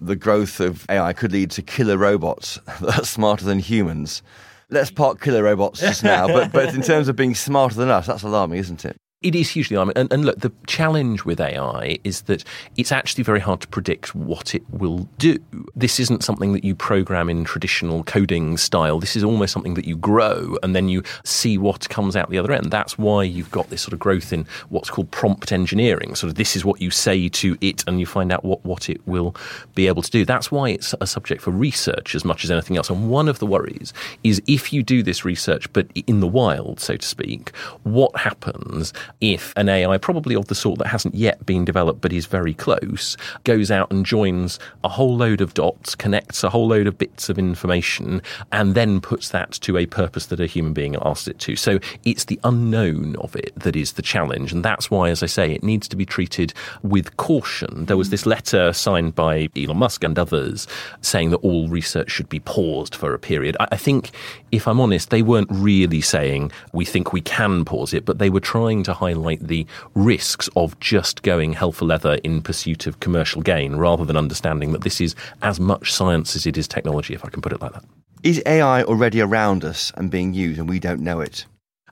the 0.00 0.16
growth 0.16 0.60
of 0.60 0.86
AI 0.88 1.12
could 1.12 1.32
lead 1.32 1.50
to 1.52 1.62
killer 1.62 1.96
robots 1.96 2.58
that 2.80 3.00
are 3.00 3.04
smarter 3.04 3.44
than 3.44 3.58
humans. 3.58 4.22
Let's 4.68 4.90
park 4.90 5.20
killer 5.20 5.42
robots 5.42 5.80
just 5.80 6.02
now, 6.14 6.26
but, 6.26 6.52
but 6.52 6.74
in 6.74 6.82
terms 6.82 7.08
of 7.08 7.16
being 7.16 7.34
smarter 7.34 7.76
than 7.76 7.88
us, 7.88 8.06
that's 8.06 8.22
alarming, 8.22 8.58
isn't 8.58 8.84
it? 8.84 8.96
It 9.26 9.34
is 9.34 9.50
hugely 9.50 9.74
alarming. 9.74 9.98
And, 9.98 10.12
and, 10.12 10.24
look, 10.24 10.38
the 10.38 10.52
challenge 10.68 11.24
with 11.24 11.40
AI 11.40 11.98
is 12.04 12.22
that 12.22 12.44
it's 12.76 12.92
actually 12.92 13.24
very 13.24 13.40
hard 13.40 13.60
to 13.62 13.66
predict 13.66 14.14
what 14.14 14.54
it 14.54 14.62
will 14.70 15.08
do. 15.18 15.36
This 15.74 15.98
isn't 15.98 16.22
something 16.22 16.52
that 16.52 16.62
you 16.62 16.76
program 16.76 17.28
in 17.28 17.42
traditional 17.42 18.04
coding 18.04 18.56
style. 18.56 19.00
This 19.00 19.16
is 19.16 19.24
almost 19.24 19.52
something 19.52 19.74
that 19.74 19.84
you 19.84 19.96
grow 19.96 20.56
and 20.62 20.76
then 20.76 20.88
you 20.88 21.02
see 21.24 21.58
what 21.58 21.88
comes 21.88 22.14
out 22.14 22.30
the 22.30 22.38
other 22.38 22.52
end. 22.52 22.70
That's 22.70 22.98
why 22.98 23.24
you've 23.24 23.50
got 23.50 23.68
this 23.68 23.82
sort 23.82 23.94
of 23.94 23.98
growth 23.98 24.32
in 24.32 24.46
what's 24.68 24.90
called 24.90 25.10
prompt 25.10 25.50
engineering. 25.50 26.14
Sort 26.14 26.28
of 26.28 26.36
this 26.36 26.54
is 26.54 26.64
what 26.64 26.80
you 26.80 26.92
say 26.92 27.28
to 27.30 27.58
it 27.60 27.82
and 27.88 27.98
you 27.98 28.06
find 28.06 28.30
out 28.30 28.44
what, 28.44 28.64
what 28.64 28.88
it 28.88 29.04
will 29.08 29.34
be 29.74 29.88
able 29.88 30.02
to 30.02 30.10
do. 30.12 30.24
That's 30.24 30.52
why 30.52 30.68
it's 30.68 30.94
a 31.00 31.06
subject 31.08 31.42
for 31.42 31.50
research 31.50 32.14
as 32.14 32.24
much 32.24 32.44
as 32.44 32.52
anything 32.52 32.76
else. 32.76 32.90
And 32.90 33.10
one 33.10 33.28
of 33.28 33.40
the 33.40 33.46
worries 33.46 33.92
is 34.22 34.40
if 34.46 34.72
you 34.72 34.84
do 34.84 35.02
this 35.02 35.24
research, 35.24 35.72
but 35.72 35.88
in 36.06 36.20
the 36.20 36.28
wild, 36.28 36.78
so 36.78 36.96
to 36.96 37.04
speak, 37.04 37.52
what 37.82 38.16
happens 38.16 38.92
if 39.20 39.52
an 39.56 39.68
AI, 39.68 39.96
probably 39.98 40.34
of 40.34 40.46
the 40.48 40.54
sort 40.54 40.78
that 40.78 40.88
hasn't 40.88 41.14
yet 41.14 41.44
been 41.46 41.64
developed 41.64 42.00
but 42.00 42.12
is 42.12 42.26
very 42.26 42.54
close, 42.54 43.16
goes 43.44 43.70
out 43.70 43.90
and 43.90 44.04
joins 44.04 44.58
a 44.84 44.88
whole 44.88 45.16
load 45.16 45.40
of 45.40 45.54
dots, 45.54 45.94
connects 45.94 46.44
a 46.44 46.50
whole 46.50 46.68
load 46.68 46.86
of 46.86 46.98
bits 46.98 47.28
of 47.28 47.38
information, 47.38 48.20
and 48.52 48.74
then 48.74 49.00
puts 49.00 49.30
that 49.30 49.52
to 49.52 49.76
a 49.76 49.86
purpose 49.86 50.26
that 50.26 50.40
a 50.40 50.46
human 50.46 50.72
being 50.72 50.96
asked 51.02 51.28
it 51.28 51.38
to. 51.40 51.56
So 51.56 51.78
it's 52.04 52.24
the 52.24 52.38
unknown 52.44 53.16
of 53.16 53.34
it 53.36 53.52
that 53.56 53.76
is 53.76 53.92
the 53.92 54.02
challenge. 54.02 54.52
And 54.52 54.64
that's 54.64 54.90
why, 54.90 55.08
as 55.08 55.22
I 55.22 55.26
say, 55.26 55.52
it 55.52 55.62
needs 55.62 55.88
to 55.88 55.96
be 55.96 56.04
treated 56.04 56.52
with 56.82 57.16
caution. 57.16 57.86
There 57.86 57.96
was 57.96 58.08
mm. 58.08 58.12
this 58.12 58.26
letter 58.26 58.72
signed 58.72 59.14
by 59.14 59.48
Elon 59.56 59.78
Musk 59.78 60.04
and 60.04 60.18
others 60.18 60.66
saying 61.00 61.30
that 61.30 61.38
all 61.38 61.68
research 61.68 62.10
should 62.10 62.28
be 62.28 62.40
paused 62.40 62.94
for 62.94 63.14
a 63.14 63.18
period. 63.18 63.56
I 63.58 63.76
think, 63.76 64.10
if 64.52 64.68
I'm 64.68 64.80
honest, 64.80 65.10
they 65.10 65.22
weren't 65.22 65.48
really 65.50 66.00
saying 66.00 66.52
we 66.72 66.84
think 66.84 67.12
we 67.12 67.20
can 67.20 67.64
pause 67.64 67.94
it, 67.94 68.04
but 68.04 68.18
they 68.18 68.30
were 68.30 68.40
trying 68.40 68.82
to 68.84 68.94
highlight 68.96 69.46
the 69.46 69.66
risks 69.94 70.48
of 70.56 70.78
just 70.80 71.22
going 71.22 71.52
hell 71.52 71.72
for 71.72 71.84
leather 71.84 72.14
in 72.24 72.42
pursuit 72.42 72.86
of 72.86 73.00
commercial 73.00 73.42
gain 73.42 73.76
rather 73.76 74.04
than 74.04 74.16
understanding 74.16 74.72
that 74.72 74.82
this 74.82 75.00
is 75.00 75.14
as 75.42 75.60
much 75.60 75.92
science 75.92 76.34
as 76.36 76.46
it 76.46 76.56
is 76.56 76.66
technology, 76.66 77.14
if 77.14 77.24
I 77.24 77.28
can 77.28 77.42
put 77.42 77.52
it 77.52 77.60
like 77.60 77.72
that. 77.72 77.84
Is 78.22 78.42
AI 78.46 78.82
already 78.82 79.20
around 79.20 79.64
us 79.64 79.92
and 79.96 80.10
being 80.10 80.34
used 80.34 80.58
and 80.58 80.68
we 80.68 80.78
don't 80.78 81.00
know 81.00 81.20
it? 81.20 81.46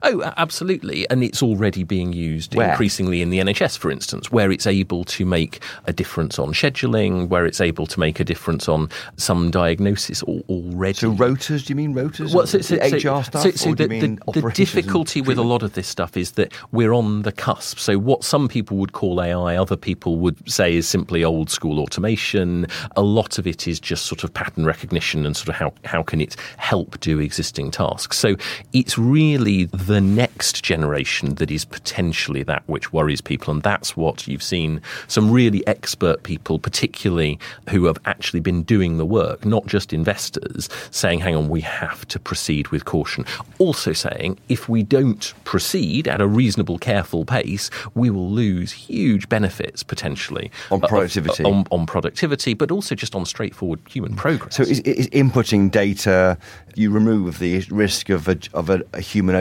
Oh, 0.07 0.21
absolutely. 0.37 1.09
And 1.09 1.23
it's 1.23 1.41
already 1.41 1.83
being 1.83 2.13
used 2.13 2.53
where? 2.53 2.69
increasingly 2.69 3.23
in 3.23 3.31
the 3.31 3.39
NHS, 3.39 3.75
for 3.79 3.89
instance, 3.89 4.31
where 4.31 4.51
it's 4.51 4.67
able 4.67 5.03
to 5.05 5.25
make 5.25 5.63
a 5.85 5.93
difference 5.93 6.37
on 6.37 6.49
scheduling, 6.49 7.27
where 7.27 7.43
it's 7.47 7.59
able 7.59 7.87
to 7.87 7.99
make 7.99 8.19
a 8.19 8.23
difference 8.23 8.69
on 8.69 8.89
some 9.17 9.49
diagnosis 9.49 10.21
already. 10.23 10.93
So, 10.93 11.09
rotors, 11.09 11.65
do 11.65 11.71
you 11.71 11.75
mean 11.75 11.93
rotors? 11.93 12.35
Well, 12.35 12.45
so, 12.45 12.61
so, 12.61 12.75
HR 12.75 12.99
so, 12.99 13.21
stuff? 13.23 13.41
So, 13.41 13.51
so 13.51 13.73
the, 13.73 13.87
the, 13.87 14.31
the 14.31 14.51
difficulty 14.51 15.21
with 15.21 15.39
a 15.39 15.43
lot 15.43 15.63
of 15.63 15.73
this 15.73 15.87
stuff 15.87 16.15
is 16.15 16.33
that 16.33 16.53
we're 16.71 16.93
on 16.93 17.23
the 17.23 17.31
cusp. 17.31 17.79
So, 17.79 17.97
what 17.97 18.23
some 18.23 18.47
people 18.47 18.77
would 18.77 18.91
call 18.91 19.19
AI, 19.19 19.55
other 19.55 19.75
people 19.75 20.19
would 20.19 20.37
say 20.47 20.75
is 20.75 20.87
simply 20.87 21.23
old 21.23 21.49
school 21.49 21.79
automation. 21.79 22.67
A 22.95 23.01
lot 23.01 23.39
of 23.39 23.47
it 23.47 23.67
is 23.67 23.79
just 23.79 24.05
sort 24.05 24.23
of 24.23 24.31
pattern 24.31 24.65
recognition 24.65 25.25
and 25.25 25.35
sort 25.35 25.49
of 25.49 25.55
how, 25.55 25.73
how 25.83 26.03
can 26.03 26.21
it 26.21 26.35
help 26.57 26.99
do 26.99 27.19
existing 27.19 27.71
tasks. 27.71 28.19
So, 28.19 28.35
it's 28.71 28.99
really 28.99 29.63
the 29.65 29.94
next 30.01 30.63
generation 30.63 31.35
that 31.35 31.51
is 31.51 31.65
potentially 31.65 32.43
that 32.43 32.63
which 32.67 32.93
worries 32.93 33.21
people. 33.21 33.53
And 33.53 33.63
that's 33.63 33.95
what 33.95 34.27
you've 34.27 34.43
seen 34.43 34.81
some 35.07 35.31
really 35.31 35.65
expert 35.67 36.23
people, 36.23 36.59
particularly 36.59 37.39
who 37.69 37.85
have 37.85 37.97
actually 38.05 38.39
been 38.39 38.63
doing 38.63 38.97
the 38.97 39.05
work, 39.05 39.45
not 39.45 39.65
just 39.65 39.93
investors, 39.93 40.69
saying, 40.91 41.19
hang 41.19 41.35
on, 41.35 41.49
we 41.49 41.61
have 41.61 42.07
to 42.09 42.19
proceed 42.19 42.69
with 42.69 42.85
caution. 42.85 43.25
Also 43.59 43.93
saying, 43.93 44.37
if 44.49 44.69
we 44.69 44.83
don't 44.83 45.33
proceed 45.43 46.07
at 46.07 46.21
a 46.21 46.27
reasonable, 46.27 46.77
careful 46.77 47.25
pace, 47.25 47.69
we 47.93 48.09
will 48.09 48.29
lose 48.29 48.71
huge 48.71 49.29
benefits 49.29 49.83
potentially 49.83 50.51
on 50.71 50.81
productivity. 50.81 51.43
Uh, 51.43 51.49
on, 51.49 51.65
on, 51.71 51.85
productivity, 51.85 52.53
but 52.53 52.71
also 52.71 52.95
just 52.95 53.15
on 53.15 53.25
straightforward 53.25 53.79
human 53.87 54.15
progress. 54.15 54.55
So, 54.55 54.63
is, 54.63 54.79
is 54.81 55.07
inputting 55.09 55.71
data, 55.71 56.37
you 56.75 56.91
remove 56.91 57.39
the 57.39 57.61
risk 57.69 58.09
of 58.09 58.27
a, 58.27 58.37
of 58.53 58.69
a, 58.69 58.81
a 58.93 59.01
human 59.01 59.35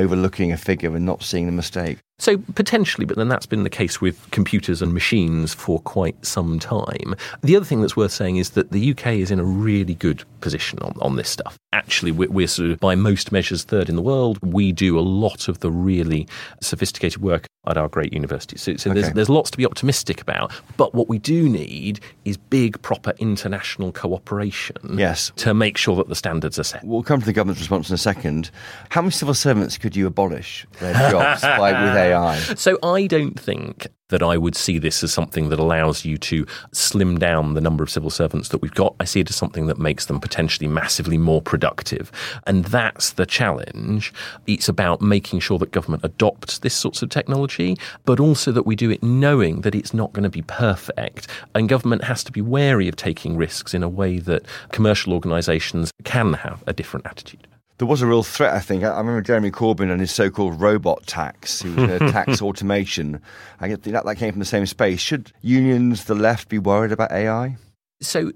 a 0.53 0.57
figure 0.57 0.95
and 0.95 1.05
not 1.05 1.23
seeing 1.23 1.47
the 1.47 1.53
mistake. 1.53 1.99
So 2.19 2.39
potentially, 2.55 3.05
but 3.05 3.17
then 3.17 3.29
that's 3.29 3.47
been 3.47 3.65
the 3.65 3.71
case 3.71 4.01
with 4.01 4.31
computers 4.31 4.81
and 4.81 4.95
machines 4.95 5.53
for 5.53 5.81
quite 5.81 6.25
some 6.25 6.61
time. 6.61 7.17
The 7.43 7.57
other 7.57 7.65
thing 7.65 7.81
that's 7.81 7.97
worth 7.97 8.13
saying 8.13 8.37
is 8.37 8.51
that 8.51 8.71
the 8.71 8.93
UK 8.93 9.15
is 9.15 9.31
in 9.33 9.41
a 9.41 9.45
really 9.45 9.95
good 9.95 10.23
position 10.41 10.79
on, 10.81 10.95
on 11.01 11.17
this 11.17 11.29
stuff. 11.29 11.59
Actually, 11.73 12.13
we're, 12.13 12.31
we're 12.31 12.47
sort 12.47 12.71
of, 12.71 12.79
by 12.79 12.95
most 12.95 13.33
measures, 13.33 13.65
third 13.65 13.89
in 13.89 13.97
the 13.97 14.03
world. 14.03 14.39
We 14.43 14.71
do 14.71 14.97
a 14.99 15.01
lot 15.01 15.49
of 15.49 15.59
the 15.59 15.71
really 15.71 16.29
sophisticated 16.63 17.21
work 17.21 17.47
at 17.67 17.77
our 17.77 17.89
great 17.89 18.13
universities. 18.13 18.63
So, 18.63 18.77
so 18.77 18.91
okay. 18.91 19.01
there's, 19.01 19.15
there's 19.15 19.29
lots 19.29 19.51
to 19.51 19.57
be 19.57 19.67
optimistic 19.67 20.21
about. 20.21 20.53
But 20.77 20.95
what 20.95 21.09
we 21.09 21.19
do 21.19 21.49
need 21.49 22.01
is 22.25 22.37
big, 22.37 22.81
proper 22.83 23.15
international 23.19 23.91
cooperation 23.91 24.77
yes. 24.99 25.33
to 25.37 25.55
make 25.55 25.77
sure 25.77 25.97
that 25.97 26.09
the 26.09 26.15
standards 26.15 26.59
are 26.59 26.65
set. 26.65 26.85
We'll 26.85 27.03
come 27.03 27.21
to 27.21 27.27
the 27.27 27.33
government's 27.33 27.61
response 27.61 27.89
in 27.89 27.95
a 27.95 27.99
second. 27.99 28.51
How 28.91 29.01
many 29.01 29.13
civil 29.13 29.35
servants 29.35 29.79
could 29.79 29.97
you 29.97 30.07
abolish 30.07 30.67
their 30.79 30.93
jobs 31.11 31.41
by, 31.41 31.73
with 31.85 31.95
AI? 32.05 32.39
So 32.55 32.79
I 32.83 33.07
don't 33.07 33.39
think 33.39 33.89
that 34.11 34.23
I 34.23 34.37
would 34.37 34.55
see 34.55 34.79
this 34.79 35.03
as 35.03 35.13
something 35.13 35.49
that 35.49 35.59
allows 35.59 36.05
you 36.05 36.19
to 36.19 36.47
slim 36.73 37.19
down 37.19 37.55
the 37.55 37.61
number 37.61 37.83
of 37.83 37.91
civil 37.91 38.11
servants 38.11 38.51
that 38.51 38.59
we've 38.59 38.75
got. 38.75 38.95
I 39.01 39.05
see 39.05 39.21
it 39.21 39.31
as 39.31 39.37
something 39.37 39.67
that 39.67 39.79
makes 39.79 40.07
them 40.07 40.21
potentially 40.21 40.69
massively 40.69 41.19
more 41.19 41.41
productive. 41.41 42.13
And 42.47 42.65
that's 42.67 43.13
the 43.13 43.27
challenge. 43.27 44.13
It's 44.47 44.69
about 44.69 45.01
making 45.01 45.41
sure 45.41 45.59
that 45.59 45.73
government 45.73 46.05
adopts 46.05 46.59
this 46.59 46.75
sorts 46.75 47.03
of 47.03 47.09
technology, 47.09 47.77
but 48.05 48.21
also 48.21 48.53
that 48.53 48.67
we 48.67 48.77
do 48.77 48.91
it 48.91 49.03
knowing 49.03 49.63
that 49.63 49.75
it's 49.75 49.95
not 49.95 50.13
going 50.13 50.25
to 50.25 50.31
be 50.31 50.43
perfect. 50.43 51.27
And 51.55 51.69
government 51.69 52.05
has 52.05 52.23
to 52.25 52.33
be 52.33 52.43
wary 52.43 52.89
of 52.89 52.97
taking 52.97 53.37
risks 53.37 53.75
in 53.75 53.83
a 53.83 53.89
way 53.89 54.19
that 54.19 54.45
commercial 54.71 55.13
organisations 55.13 55.91
can 56.05 56.35
have 56.35 56.63
a 56.67 56.73
different 56.73 57.07
attitude 57.07 57.49
there 57.79 57.87
was 57.87 58.03
a 58.03 58.07
real 58.07 58.23
threat, 58.23 58.55
I 58.55 58.61
think. 58.61 58.85
I, 58.85 58.99
remember 58.99 59.21
Jeremy 59.21 59.51
Corbyn 59.51 59.91
and 59.91 60.01
his 60.01 60.13
so 60.13 60.31
called 60.31 60.61
robot 60.61 61.07
tax. 61.07 61.63
He 61.63 61.71
was 61.71 61.99
tax 62.13 62.41
automation. 62.41 63.21
I 63.61 63.69
think 63.69 63.83
that, 63.83 64.05
that 64.05 64.17
came 64.17 64.33
from 64.33 64.39
the 64.39 64.45
same 64.45 64.67
space. 64.67 65.01
Should 65.01 65.33
unions, 65.43 66.05
the 66.05 66.15
left, 66.15 66.49
be 66.49 66.59
worried 66.59 66.93
about 66.93 67.11
AI? 67.11 67.57
So, 68.01 68.33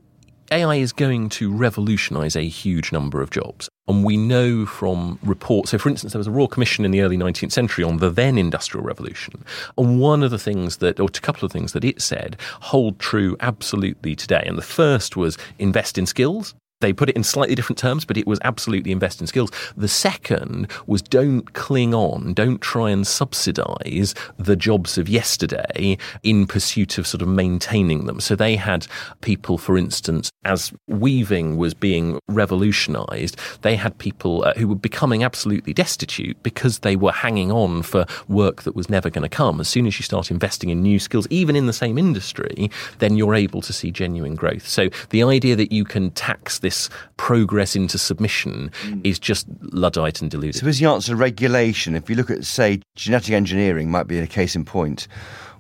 AI 0.51 0.77
is 0.77 0.93
going 0.93 1.29
to 1.29 1.53
revolutionise 1.53 2.35
a 2.35 2.49
huge 2.49 2.91
number 2.91 3.21
of 3.21 3.31
jobs. 3.31 3.69
And 3.87 4.05
we 4.05 4.17
know 4.17 4.67
from 4.67 5.19
reports, 5.23 5.71
so 5.71 5.79
for 5.79 5.89
instance, 5.89 6.13
there 6.13 6.19
was 6.19 6.27
a 6.27 6.33
Royal 6.33 6.49
Commission 6.49 6.85
in 6.85 6.91
the 6.91 7.03
early 7.03 7.17
19th 7.17 7.53
century 7.53 7.85
on 7.85 7.99
the 7.99 8.11
then 8.11 8.39
Industrial 8.39 8.85
Revolution. 8.85 9.45
And 9.77 10.01
one 10.01 10.23
of 10.23 10.31
the 10.31 10.39
things 10.39 10.79
that, 10.79 10.99
or 11.01 11.07
a 11.07 11.21
couple 11.21 11.47
of 11.47 11.53
things 11.53 11.73
that 11.73 11.85
it 11.85 12.03
said, 12.03 12.37
hold 12.61 12.99
true 12.99 13.37
absolutely 13.41 14.17
today. 14.17 14.43
And 14.47 14.59
the 14.59 14.63
first 14.63 15.17
was 15.17 15.39
invest 15.59 15.97
in 15.97 16.07
skills. 16.07 16.55
They 16.81 16.93
put 16.93 17.09
it 17.09 17.17
in 17.17 17.25
slightly 17.25 17.57
different 17.57 17.79
terms, 17.79 18.05
but 18.05 18.17
it 18.17 18.27
was 18.27 18.39
absolutely 18.45 18.93
invest 18.93 19.21
in 19.21 19.27
skills. 19.27 19.51
The 19.77 19.89
second 19.89 20.71
was 20.87 21.03
don't 21.03 21.53
cling 21.53 21.93
on, 21.93 22.35
don't 22.35 22.61
try 22.61 22.91
and 22.91 23.05
subsidize 23.05 24.15
the 24.37 24.55
jobs 24.55 24.97
of 24.97 25.09
yesterday 25.09 25.99
in 26.23 26.47
pursuit 26.47 26.97
of 26.97 27.07
sort 27.07 27.21
of 27.21 27.27
maintaining 27.27 28.07
them. 28.07 28.21
So 28.21 28.37
they 28.37 28.55
had 28.55 28.87
people, 29.23 29.59
for 29.59 29.77
instance, 29.77 30.31
as 30.45 30.73
weaving 30.87 31.57
was 31.57 31.75
being 31.75 32.21
revolutionized, 32.29 33.37
they 33.63 33.75
had 33.75 33.99
people 33.99 34.45
uh, 34.45 34.55
who 34.55 34.69
were 34.69 34.77
becoming 34.77 35.25
absolutely 35.25 35.73
destitute 35.73 36.41
because 36.45 36.81
they 36.81 36.95
were 36.95 37.11
hanging 37.11 37.51
on 37.51 37.83
for 37.83 38.07
work 38.29 38.63
that 38.63 38.77
was 38.77 38.89
never 38.89 39.11
going 39.11 39.23
to 39.23 39.29
come. 39.29 39.59
As 39.59 39.69
soon 39.69 39.89
as 39.89 39.99
you 39.99 40.05
start 40.05 40.31
investing 40.31 40.71
in 40.71 40.81
new 40.81 41.01
skills, 41.01 41.27
even 41.29 41.57
in 41.57 41.67
the 41.67 41.73
same 41.73 41.99
industry, 41.99 42.71
then 42.99 43.17
you're 43.17 43.35
able 43.35 43.63
to 43.63 43.73
see 43.73 43.91
genuine 43.91 44.37
growth. 44.37 44.69
So 44.69 44.91
the 45.11 45.25
idea 45.25 45.57
that 45.57 45.73
you 45.73 45.85
can 45.85 46.13
tax 46.13 46.61
this 46.69 46.91
progress 47.17 47.75
into 47.75 47.97
submission 47.97 48.71
mm. 48.83 49.01
is 49.03 49.19
just 49.19 49.47
luddite 49.73 50.21
and 50.21 50.31
deluded. 50.31 50.57
So, 50.57 50.67
is 50.67 50.79
the 50.79 50.87
answer 50.87 51.17
regulation? 51.17 51.95
If 51.95 52.11
you 52.11 52.17
look 52.17 52.31
at, 52.31 52.45
say, 52.45 52.83
genetic 52.95 53.33
engineering, 53.33 53.91
might 53.91 54.07
be 54.07 54.19
a 54.19 54.27
case 54.27 54.55
in 54.55 54.67
point 54.67 55.09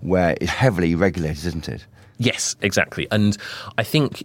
where 0.01 0.37
it's 0.39 0.53
heavily 0.53 0.95
regulated, 0.95 1.47
isn't 1.47 1.69
it? 1.69 1.87
Yes, 2.19 2.57
exactly. 2.61 3.09
And 3.11 3.39
I 3.79 3.85
think 3.85 4.23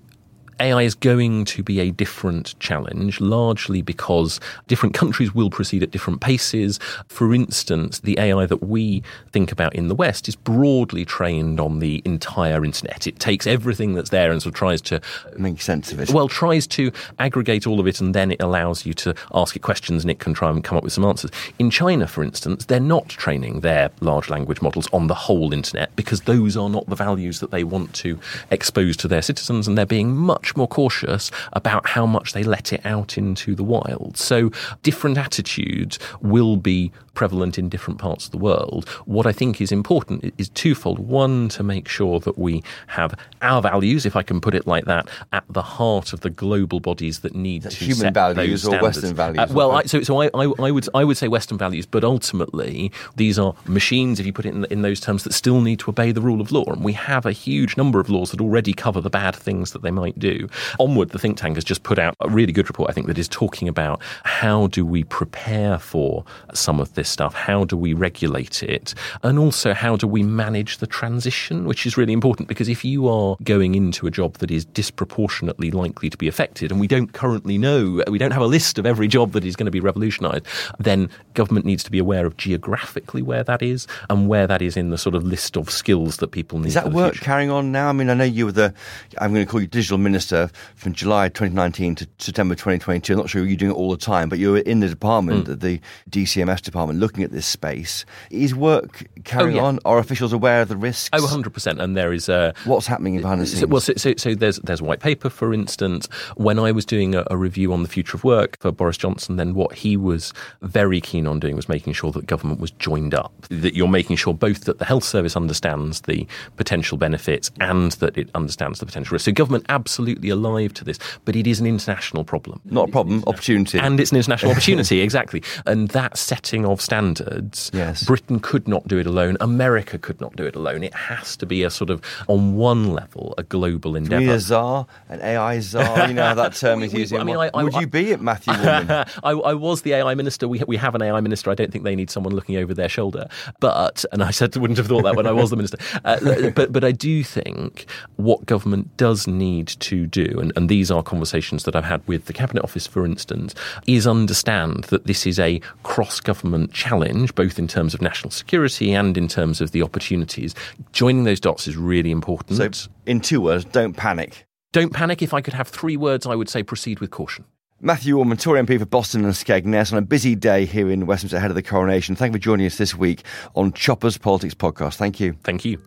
AI 0.60 0.84
is 0.84 0.96
going 0.96 1.46
to 1.46 1.64
be 1.64 1.80
a 1.80 1.92
different 1.92 2.58
challenge, 2.60 3.20
largely 3.20 3.82
because 3.82 4.40
different 4.68 4.94
countries 4.96 5.34
will 5.34 5.50
proceed 5.50 5.84
at 5.84 5.92
different 5.92 6.22
paces. 6.22 6.80
For 7.08 7.34
instance, 7.34 8.00
the 8.00 8.20
AI 8.20 8.46
that 8.46 8.64
we 8.64 9.04
think 9.32 9.52
about 9.52 9.76
in 9.76 9.88
the 9.88 9.96
West 9.96 10.28
is 10.28 10.36
broadly 10.36 11.06
trained 11.06 11.60
on 11.60 11.80
the 11.80 12.02
entire 12.06 12.64
internet. 12.64 13.08
It 13.08 13.20
takes 13.20 13.48
everything 13.48 13.94
that's 13.94 14.10
there 14.10 14.32
and 14.32 14.42
sort 14.42 14.54
of 14.54 14.58
tries 14.58 14.82
to 14.82 15.02
make 15.38 15.62
sense 15.62 15.92
of 15.92 16.00
it. 16.00 16.12
Well, 16.12 16.28
tries 16.28 16.68
to 16.68 16.92
aggregate 17.20 17.68
all 17.68 17.80
of 17.80 17.88
it 17.88 18.02
and 18.02 18.14
then 18.14 18.32
it 18.32 18.42
allows 18.42 18.86
you 18.86 18.94
to 18.96 19.16
ask 19.34 19.56
it 19.56 19.62
questions 19.62 20.04
and 20.04 20.12
it 20.12 20.20
can 20.20 20.34
try 20.34 20.50
and 20.50 20.64
come 20.64 20.78
up 20.78 20.84
with 20.84 20.94
some 20.94 21.06
answers. 21.06 21.32
In 21.60 21.70
China, 21.70 22.08
for 22.08 22.24
instance, 22.24 22.66
they're 22.66 22.80
not 22.80 23.10
training 23.10 23.62
their 23.62 23.90
large 24.02 24.30
language 24.30 24.62
models 24.62 24.88
on 24.94 25.08
the 25.08 25.14
whole 25.14 25.54
internet 25.54 25.96
because 25.96 26.22
those 26.22 26.56
are 26.58 26.70
not 26.70 26.86
the 26.88 26.96
values 26.96 27.40
that 27.40 27.52
they 27.52 27.64
want 27.64 27.94
to 27.96 28.20
expose 28.52 28.98
to 28.98 29.08
their 29.08 29.22
citizens 29.22 29.68
and 29.68 29.78
they're 29.78 29.86
being 29.86 30.16
much 30.16 30.53
more 30.58 30.68
cautious 30.68 31.32
about 31.54 31.90
how 31.90 32.06
much 32.06 32.34
they 32.34 32.44
let 32.44 32.74
it 32.74 32.86
out 32.86 33.18
into 33.18 33.56
the 33.56 33.64
wild. 33.64 34.18
So 34.18 34.52
different 34.82 35.18
attitudes 35.18 36.00
will 36.22 36.58
be 36.58 36.92
prevalent 37.14 37.58
in 37.58 37.70
different 37.70 38.00
parts 38.00 38.26
of 38.26 38.32
the 38.32 38.38
world. 38.38 38.88
What 39.06 39.26
I 39.26 39.32
think 39.32 39.62
is 39.62 39.72
important 39.72 40.34
is 40.38 40.50
twofold. 40.50 41.00
One, 41.00 41.50
to 41.50 41.64
make 41.64 41.88
sure 41.88 42.20
that 42.22 42.38
we 42.38 42.64
have 42.88 43.14
our 43.42 43.62
values, 43.62 44.06
if 44.06 44.16
I 44.16 44.24
can 44.24 44.42
put 44.42 44.56
it 44.56 44.68
like 44.68 44.86
that, 44.86 45.08
at 45.32 45.44
the 45.50 45.62
heart 45.62 46.14
of 46.14 46.22
the 46.22 46.30
global 46.30 46.80
bodies 46.80 47.20
that 47.20 47.36
need 47.36 47.64
to 47.64 47.70
human 47.70 47.98
set 47.98 48.14
values 48.14 48.64
those 48.64 48.74
or 48.74 48.82
Western 48.82 49.14
values. 49.14 49.40
Uh, 49.40 49.54
well, 49.54 49.72
I, 49.72 49.84
so, 49.84 50.02
so 50.02 50.22
I, 50.22 50.28
I, 50.34 50.52
I, 50.60 50.72
would 50.72 50.88
I 50.94 51.04
would 51.04 51.18
say 51.18 51.28
Western 51.28 51.58
values, 51.58 51.86
but 51.86 52.04
ultimately 52.04 52.92
these 53.16 53.38
are 53.38 53.54
machines, 53.66 54.20
if 54.20 54.26
you 54.26 54.34
put 54.34 54.46
it 54.46 54.50
in, 54.50 54.66
in 54.66 54.82
those 54.82 55.00
terms, 55.00 55.24
that 55.24 55.34
still 55.34 55.62
need 55.62 55.80
to 55.80 55.90
obey 55.90 56.12
the 56.12 56.22
rule 56.22 56.42
of 56.42 56.52
law, 56.52 56.66
and 56.68 56.84
we 56.84 56.94
have 56.94 57.26
a 57.26 57.32
huge 57.32 57.78
number 57.78 58.00
of 58.00 58.10
laws 58.10 58.32
that 58.32 58.42
already 58.42 58.74
cover 58.74 59.02
the 59.02 59.10
bad 59.10 59.36
things 59.36 59.72
that 59.72 59.82
they 59.82 59.92
might 59.92 60.18
do. 60.18 60.48
Onward, 60.80 61.10
the 61.10 61.20
think 61.20 61.38
tank 61.38 61.56
has 61.58 61.64
just 61.64 61.84
put 61.84 62.00
out 62.00 62.16
a 62.20 62.30
really 62.30 62.52
good 62.52 62.68
report, 62.68 62.90
I 62.90 62.94
think, 62.94 63.08
that 63.08 63.18
is 63.18 63.28
talking 63.28 63.68
about 63.68 64.02
how 64.24 64.68
do 64.68 64.86
we 64.86 65.04
prepare 65.04 65.78
for 65.78 66.24
some 66.54 66.80
of 66.80 66.94
this 66.96 67.03
stuff? 67.04 67.34
How 67.34 67.66
do 67.66 67.78
we 67.78 67.94
regulate 67.94 68.64
it? 68.64 68.94
And 69.24 69.40
also, 69.40 69.74
how 69.74 69.96
do 69.96 70.08
we 70.08 70.24
manage 70.24 70.78
the 70.78 70.88
transition, 70.88 71.66
which 71.66 71.86
is 71.86 71.98
really 71.98 72.14
important 72.14 72.48
because 72.48 72.70
if 72.70 72.84
you 72.86 73.08
are 73.08 73.36
going 73.44 73.76
into 73.76 74.08
a 74.08 74.12
job 74.12 74.36
that 74.36 74.52
is 74.52 74.66
disproportionately 74.66 75.72
likely 75.72 76.10
to 76.10 76.18
be 76.18 76.28
affected, 76.28 76.72
and 76.72 76.80
we 76.80 76.88
don't 76.88 77.14
currently 77.14 77.58
know, 77.58 78.04
we 78.08 78.18
don't 78.18 78.32
have 78.32 78.42
a 78.42 78.48
list 78.48 78.78
of 78.78 78.86
every 78.86 79.08
job 79.08 79.32
that 79.34 79.46
is 79.46 79.56
going 79.56 79.66
to 79.66 79.72
be 79.72 79.80
revolutionised, 79.80 80.46
then 80.80 81.10
government 81.34 81.66
needs 81.66 81.84
to 81.84 81.92
be 81.92 82.00
aware 82.00 82.26
of 82.26 82.38
geographically 82.38 83.22
where 83.22 83.44
that 83.44 83.62
is 83.62 83.88
and 84.10 84.28
where 84.28 84.48
that 84.48 84.62
is 84.62 84.78
in 84.78 84.90
the 84.90 84.98
sort 84.98 85.16
of 85.16 85.24
list 85.24 85.58
of 85.58 85.70
skills 85.70 86.18
that 86.18 86.30
people 86.30 86.60
need. 86.60 86.68
Is 86.68 86.74
that 86.74 86.92
work 86.92 87.14
future. 87.14 87.26
carrying 87.26 87.50
on 87.50 87.72
now? 87.72 87.90
I 87.90 87.92
mean, 87.94 88.10
I 88.10 88.14
know 88.14 88.24
you 88.24 88.46
were 88.46 88.52
the, 88.52 88.74
I'm 89.20 89.34
going 89.34 89.46
to 89.46 89.52
call 89.52 89.62
you 89.62 89.68
digital 89.68 89.98
minister 89.98 90.50
from 90.76 90.94
July 90.94 91.30
2019 91.30 91.96
to 91.96 92.08
September 92.20 92.56
2022. 92.56 93.14
I'm 93.14 93.20
not 93.20 93.30
sure 93.30 93.46
you're 93.46 93.58
doing 93.58 93.72
it 93.72 93.76
all 93.76 93.92
the 93.92 93.98
time, 93.98 94.30
but 94.30 94.40
you 94.40 94.52
were 94.52 94.60
in 94.60 94.80
the 94.80 94.90
department, 94.90 95.48
mm. 95.48 95.60
the 95.60 95.80
DCMS 96.10 96.62
department, 96.62 96.93
looking 97.00 97.24
at 97.24 97.32
this 97.32 97.46
space. 97.46 98.06
Is 98.30 98.54
work 98.56 99.06
carrying 99.24 99.58
oh, 99.58 99.62
yeah. 99.62 99.68
on? 99.68 99.80
Are 99.86 100.00
officials 100.00 100.34
aware 100.34 100.62
of 100.62 100.70
the 100.70 100.78
risks? 100.78 101.10
Oh, 101.14 101.26
100%. 101.26 101.80
And 101.80 101.96
there 101.96 102.14
is. 102.14 102.30
Uh, 102.30 102.54
What's 102.66 102.88
happening 102.88 103.20
behind 103.20 103.42
the 103.42 103.46
scenes? 103.46 103.62
So, 103.62 103.68
well, 103.68 103.82
so, 103.82 103.94
so, 103.96 104.14
so, 104.18 104.36
there's, 104.36 104.58
there's 104.60 104.82
a 104.82 104.84
white 104.84 105.00
paper, 105.00 105.30
for 105.30 105.54
instance. 105.54 106.08
When 106.36 106.60
I 106.60 106.72
was 106.72 106.86
doing 106.86 107.16
a, 107.16 107.24
a 107.30 107.38
review 107.38 107.74
on 107.74 107.84
the 107.84 107.90
future 107.90 108.18
of 108.18 108.24
work 108.24 108.60
for 108.60 108.72
Boris 108.72 108.98
Johnson, 108.98 109.38
then 109.38 109.54
what 109.54 109.74
he 109.74 109.98
was 109.98 110.34
very 110.62 111.02
keen 111.02 111.28
on 111.28 111.40
doing 111.40 111.56
was 111.56 111.70
making 111.70 111.94
sure 111.94 112.12
that 112.12 112.28
government 112.28 112.60
was 112.60 112.72
joined 112.72 113.14
up, 113.14 113.34
that 113.50 113.76
you're 113.76 113.88
making 113.88 114.16
sure 114.16 114.34
both 114.34 114.66
that 114.66 114.80
the 114.80 114.86
health 114.86 115.04
service 115.04 115.36
understands 115.36 116.02
the 116.02 116.28
potential 116.58 116.98
benefits 116.98 117.52
and 117.60 117.94
that 117.94 118.18
it 118.18 118.30
understands 118.36 118.80
the 118.80 118.86
potential 118.86 119.16
risks. 119.16 119.26
So 119.26 119.32
government 119.32 119.66
absolutely 119.70 120.30
alive 120.30 120.74
to 120.76 120.84
this, 120.84 121.00
but 121.26 121.36
it 121.36 121.48
is 121.48 121.60
an 121.60 121.66
international 121.66 122.24
problem. 122.24 122.62
Not 122.66 122.90
a 122.90 122.92
problem, 122.92 123.24
opportunity. 123.28 123.80
And 123.80 124.00
it's 124.00 124.12
an 124.12 124.18
international 124.18 124.52
opportunity, 124.54 125.02
exactly. 125.02 125.44
And 125.66 125.90
that 125.90 126.18
setting 126.18 126.66
of 126.66 126.82
standards, 126.84 127.72
yes. 127.74 128.04
Britain 128.04 128.40
could 128.40 128.68
not 128.68 128.88
do 128.88 128.98
it 128.98 129.08
alone. 129.08 129.38
America 129.40 129.98
could 129.98 130.20
not 130.20 130.36
do 130.36 130.46
it 130.46 130.56
alone. 130.56 130.84
It 130.84 130.94
has 130.94 131.38
to 131.38 131.46
be 131.46 131.64
a 131.64 131.70
sort 131.70 131.90
of, 131.90 132.02
on 132.28 132.56
one 132.56 132.94
level, 132.94 133.34
a 133.38 133.44
global 133.44 133.96
endeavour. 133.96 134.34
a 134.34 134.40
czar, 134.40 134.88
an 135.10 135.22
AI 135.22 135.60
czar, 135.60 136.08
you 136.08 136.14
know 136.14 136.26
how 136.26 136.36
that 136.36 136.54
term 136.64 136.84
is 136.84 136.94
used. 136.94 137.14
I 137.14 137.24
mean, 137.24 137.38
I, 137.38 137.50
I, 137.54 137.64
Would 137.64 137.76
you 137.76 137.88
be 137.88 138.12
it, 138.12 138.22
Matthew 138.22 138.54
I, 138.56 139.06
I, 139.24 139.54
was 139.54 139.82
the 139.84 139.94
AI 139.94 140.16
minister. 140.16 140.48
We, 140.48 140.62
we 140.68 140.78
have 140.78 140.96
an 140.96 141.02
AI 141.02 141.22
minister. 141.22 141.52
I 141.52 141.56
don't 141.56 141.72
think 141.72 141.84
they 141.84 141.96
need 141.96 142.10
someone 142.10 142.34
looking 142.34 142.58
over 142.58 142.74
their 142.74 142.90
shoulder. 142.90 143.28
But, 143.60 144.06
and 144.12 144.24
I 144.24 144.32
said, 144.32 144.56
wouldn't 144.56 144.78
have 144.78 144.88
thought 144.88 145.04
that 145.04 145.16
when 145.16 145.28
I 145.28 145.32
was 145.32 145.50
the 145.50 145.56
minister. 145.56 145.78
Uh, 146.04 146.50
but, 146.56 146.72
but 146.72 146.84
I 146.84 146.92
do 146.92 147.24
think 147.24 147.86
what 148.16 148.46
government 148.46 148.96
does 148.98 149.28
need 149.28 149.68
to 149.68 150.06
do, 150.06 150.40
and, 150.40 150.54
and 150.56 150.70
these 150.70 150.90
are 150.92 151.04
conversations 151.04 151.64
that 151.66 151.76
I've 151.76 151.86
had 151.86 152.06
with 152.08 152.26
the 152.26 152.34
Cabinet 152.34 152.64
Office, 152.64 152.88
for 152.88 153.06
instance, 153.06 153.54
is 153.88 154.08
understand 154.08 154.86
that 154.86 155.06
this 155.06 155.26
is 155.26 155.40
a 155.40 155.60
cross 155.84 156.20
government 156.20 156.73
challenge, 156.74 157.34
both 157.36 157.58
in 157.58 157.68
terms 157.68 157.94
of 157.94 158.02
national 158.02 158.32
security 158.32 158.94
and 158.94 159.18
in 159.18 159.28
terms 159.28 159.62
of 159.62 159.72
the 159.72 159.82
opportunities. 159.82 160.56
Joining 160.92 161.24
those 161.24 161.40
dots 161.40 161.68
is 161.68 161.78
really 161.78 162.12
important. 162.12 162.58
So, 162.58 162.90
in 163.06 163.22
two 163.22 163.42
words, 163.42 163.66
don't 163.66 163.96
panic. 163.96 164.46
Don't 164.72 164.92
panic. 164.92 165.22
If 165.22 165.34
I 165.34 165.42
could 165.42 165.54
have 165.54 165.68
three 165.68 165.98
words, 165.98 166.26
I 166.26 166.36
would 166.36 166.50
say 166.50 166.64
proceed 166.64 167.00
with 167.00 167.12
caution. 167.12 167.46
Matthew 167.80 168.16
Warman, 168.16 168.38
Tory 168.38 168.62
MP 168.62 168.80
for 168.80 168.86
Boston 168.86 169.26
and 169.26 169.34
Skegness, 169.34 169.92
on 169.92 169.98
a 169.98 170.02
busy 170.02 170.36
day 170.36 170.66
here 170.66 170.90
in 170.90 171.06
Westminster 171.06 171.36
ahead 171.36 171.52
of 171.52 171.56
the 171.56 171.62
coronation. 171.62 172.16
Thank 172.16 172.32
you 172.32 172.40
for 172.40 172.44
joining 172.44 172.66
us 172.66 172.78
this 172.78 172.96
week 172.96 173.24
on 173.56 173.74
Choppers 173.74 174.18
Politics 174.18 174.54
Podcast. 174.54 174.96
Thank 174.96 175.20
you. 175.20 175.36
Thank 175.44 175.66
you. 175.66 175.80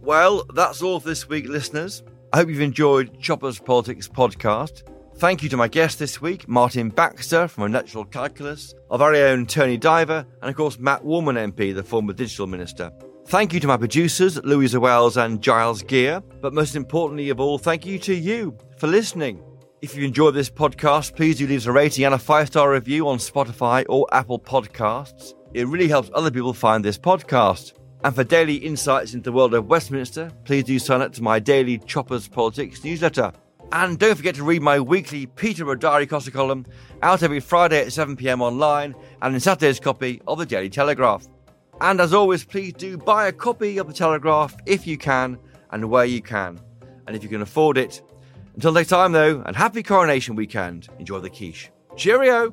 Well, 0.00 0.44
that's 0.54 0.82
all 0.82 0.98
for 0.98 1.08
this 1.08 1.28
week, 1.28 1.46
listeners. 1.46 2.02
I 2.32 2.36
hope 2.36 2.48
you've 2.48 2.60
enjoyed 2.60 3.18
Choppers 3.18 3.58
Politics 3.58 4.06
Podcast. 4.06 4.84
Thank 5.16 5.42
you 5.42 5.48
to 5.48 5.56
my 5.56 5.66
guest 5.66 5.98
this 5.98 6.20
week, 6.20 6.48
Martin 6.48 6.88
Baxter 6.88 7.48
from 7.48 7.64
Electoral 7.64 8.04
Calculus, 8.04 8.72
our 8.88 8.98
very 8.98 9.20
own 9.22 9.46
Tony 9.46 9.76
Diver, 9.76 10.24
and 10.40 10.48
of 10.48 10.54
course 10.54 10.78
Matt 10.78 11.04
Warman 11.04 11.34
MP, 11.34 11.74
the 11.74 11.82
former 11.82 12.12
Digital 12.12 12.46
Minister. 12.46 12.92
Thank 13.26 13.52
you 13.52 13.58
to 13.58 13.66
my 13.66 13.76
producers, 13.76 14.40
Louisa 14.44 14.78
Wells 14.78 15.16
and 15.16 15.42
Giles 15.42 15.82
Gear. 15.82 16.22
But 16.40 16.54
most 16.54 16.76
importantly 16.76 17.30
of 17.30 17.40
all, 17.40 17.58
thank 17.58 17.84
you 17.84 17.98
to 17.98 18.14
you 18.14 18.56
for 18.78 18.86
listening. 18.86 19.42
If 19.82 19.96
you 19.96 20.04
enjoyed 20.04 20.34
this 20.34 20.50
podcast, 20.50 21.16
please 21.16 21.38
do 21.38 21.48
leave 21.48 21.62
us 21.62 21.66
a 21.66 21.72
rating 21.72 22.04
and 22.04 22.14
a 22.14 22.18
five 22.18 22.46
star 22.46 22.70
review 22.70 23.08
on 23.08 23.18
Spotify 23.18 23.84
or 23.88 24.06
Apple 24.12 24.38
Podcasts. 24.38 25.34
It 25.52 25.66
really 25.66 25.88
helps 25.88 26.10
other 26.14 26.30
people 26.30 26.54
find 26.54 26.84
this 26.84 26.96
podcast. 26.96 27.72
And 28.02 28.14
for 28.14 28.24
daily 28.24 28.54
insights 28.54 29.12
into 29.12 29.30
the 29.30 29.32
world 29.36 29.52
of 29.52 29.66
Westminster, 29.66 30.30
please 30.44 30.64
do 30.64 30.78
sign 30.78 31.02
up 31.02 31.12
to 31.14 31.22
my 31.22 31.38
daily 31.38 31.78
Choppers 31.78 32.28
Politics 32.28 32.82
newsletter. 32.82 33.30
And 33.72 33.98
don't 33.98 34.16
forget 34.16 34.34
to 34.36 34.42
read 34.42 34.62
my 34.62 34.80
weekly 34.80 35.26
Peterborough 35.26 35.76
Diary 35.76 36.06
Costa 36.06 36.30
column 36.30 36.64
out 37.02 37.22
every 37.22 37.40
Friday 37.40 37.80
at 37.80 37.88
7pm 37.88 38.40
online 38.40 38.94
and 39.20 39.34
in 39.34 39.40
Saturday's 39.40 39.78
copy 39.78 40.22
of 40.26 40.38
the 40.38 40.46
Daily 40.46 40.70
Telegraph. 40.70 41.28
And 41.82 42.00
as 42.00 42.14
always, 42.14 42.42
please 42.42 42.72
do 42.72 42.96
buy 42.96 43.28
a 43.28 43.32
copy 43.32 43.78
of 43.78 43.86
the 43.86 43.92
Telegraph 43.92 44.56
if 44.66 44.86
you 44.86 44.96
can 44.96 45.38
and 45.70 45.90
where 45.90 46.04
you 46.06 46.22
can, 46.22 46.58
and 47.06 47.14
if 47.14 47.22
you 47.22 47.28
can 47.28 47.42
afford 47.42 47.78
it. 47.78 48.02
Until 48.54 48.72
next 48.72 48.88
time, 48.88 49.12
though, 49.12 49.42
and 49.46 49.54
happy 49.54 49.82
coronation 49.82 50.36
weekend. 50.36 50.88
Enjoy 50.98 51.20
the 51.20 51.30
quiche. 51.30 51.70
Cheerio! 51.96 52.52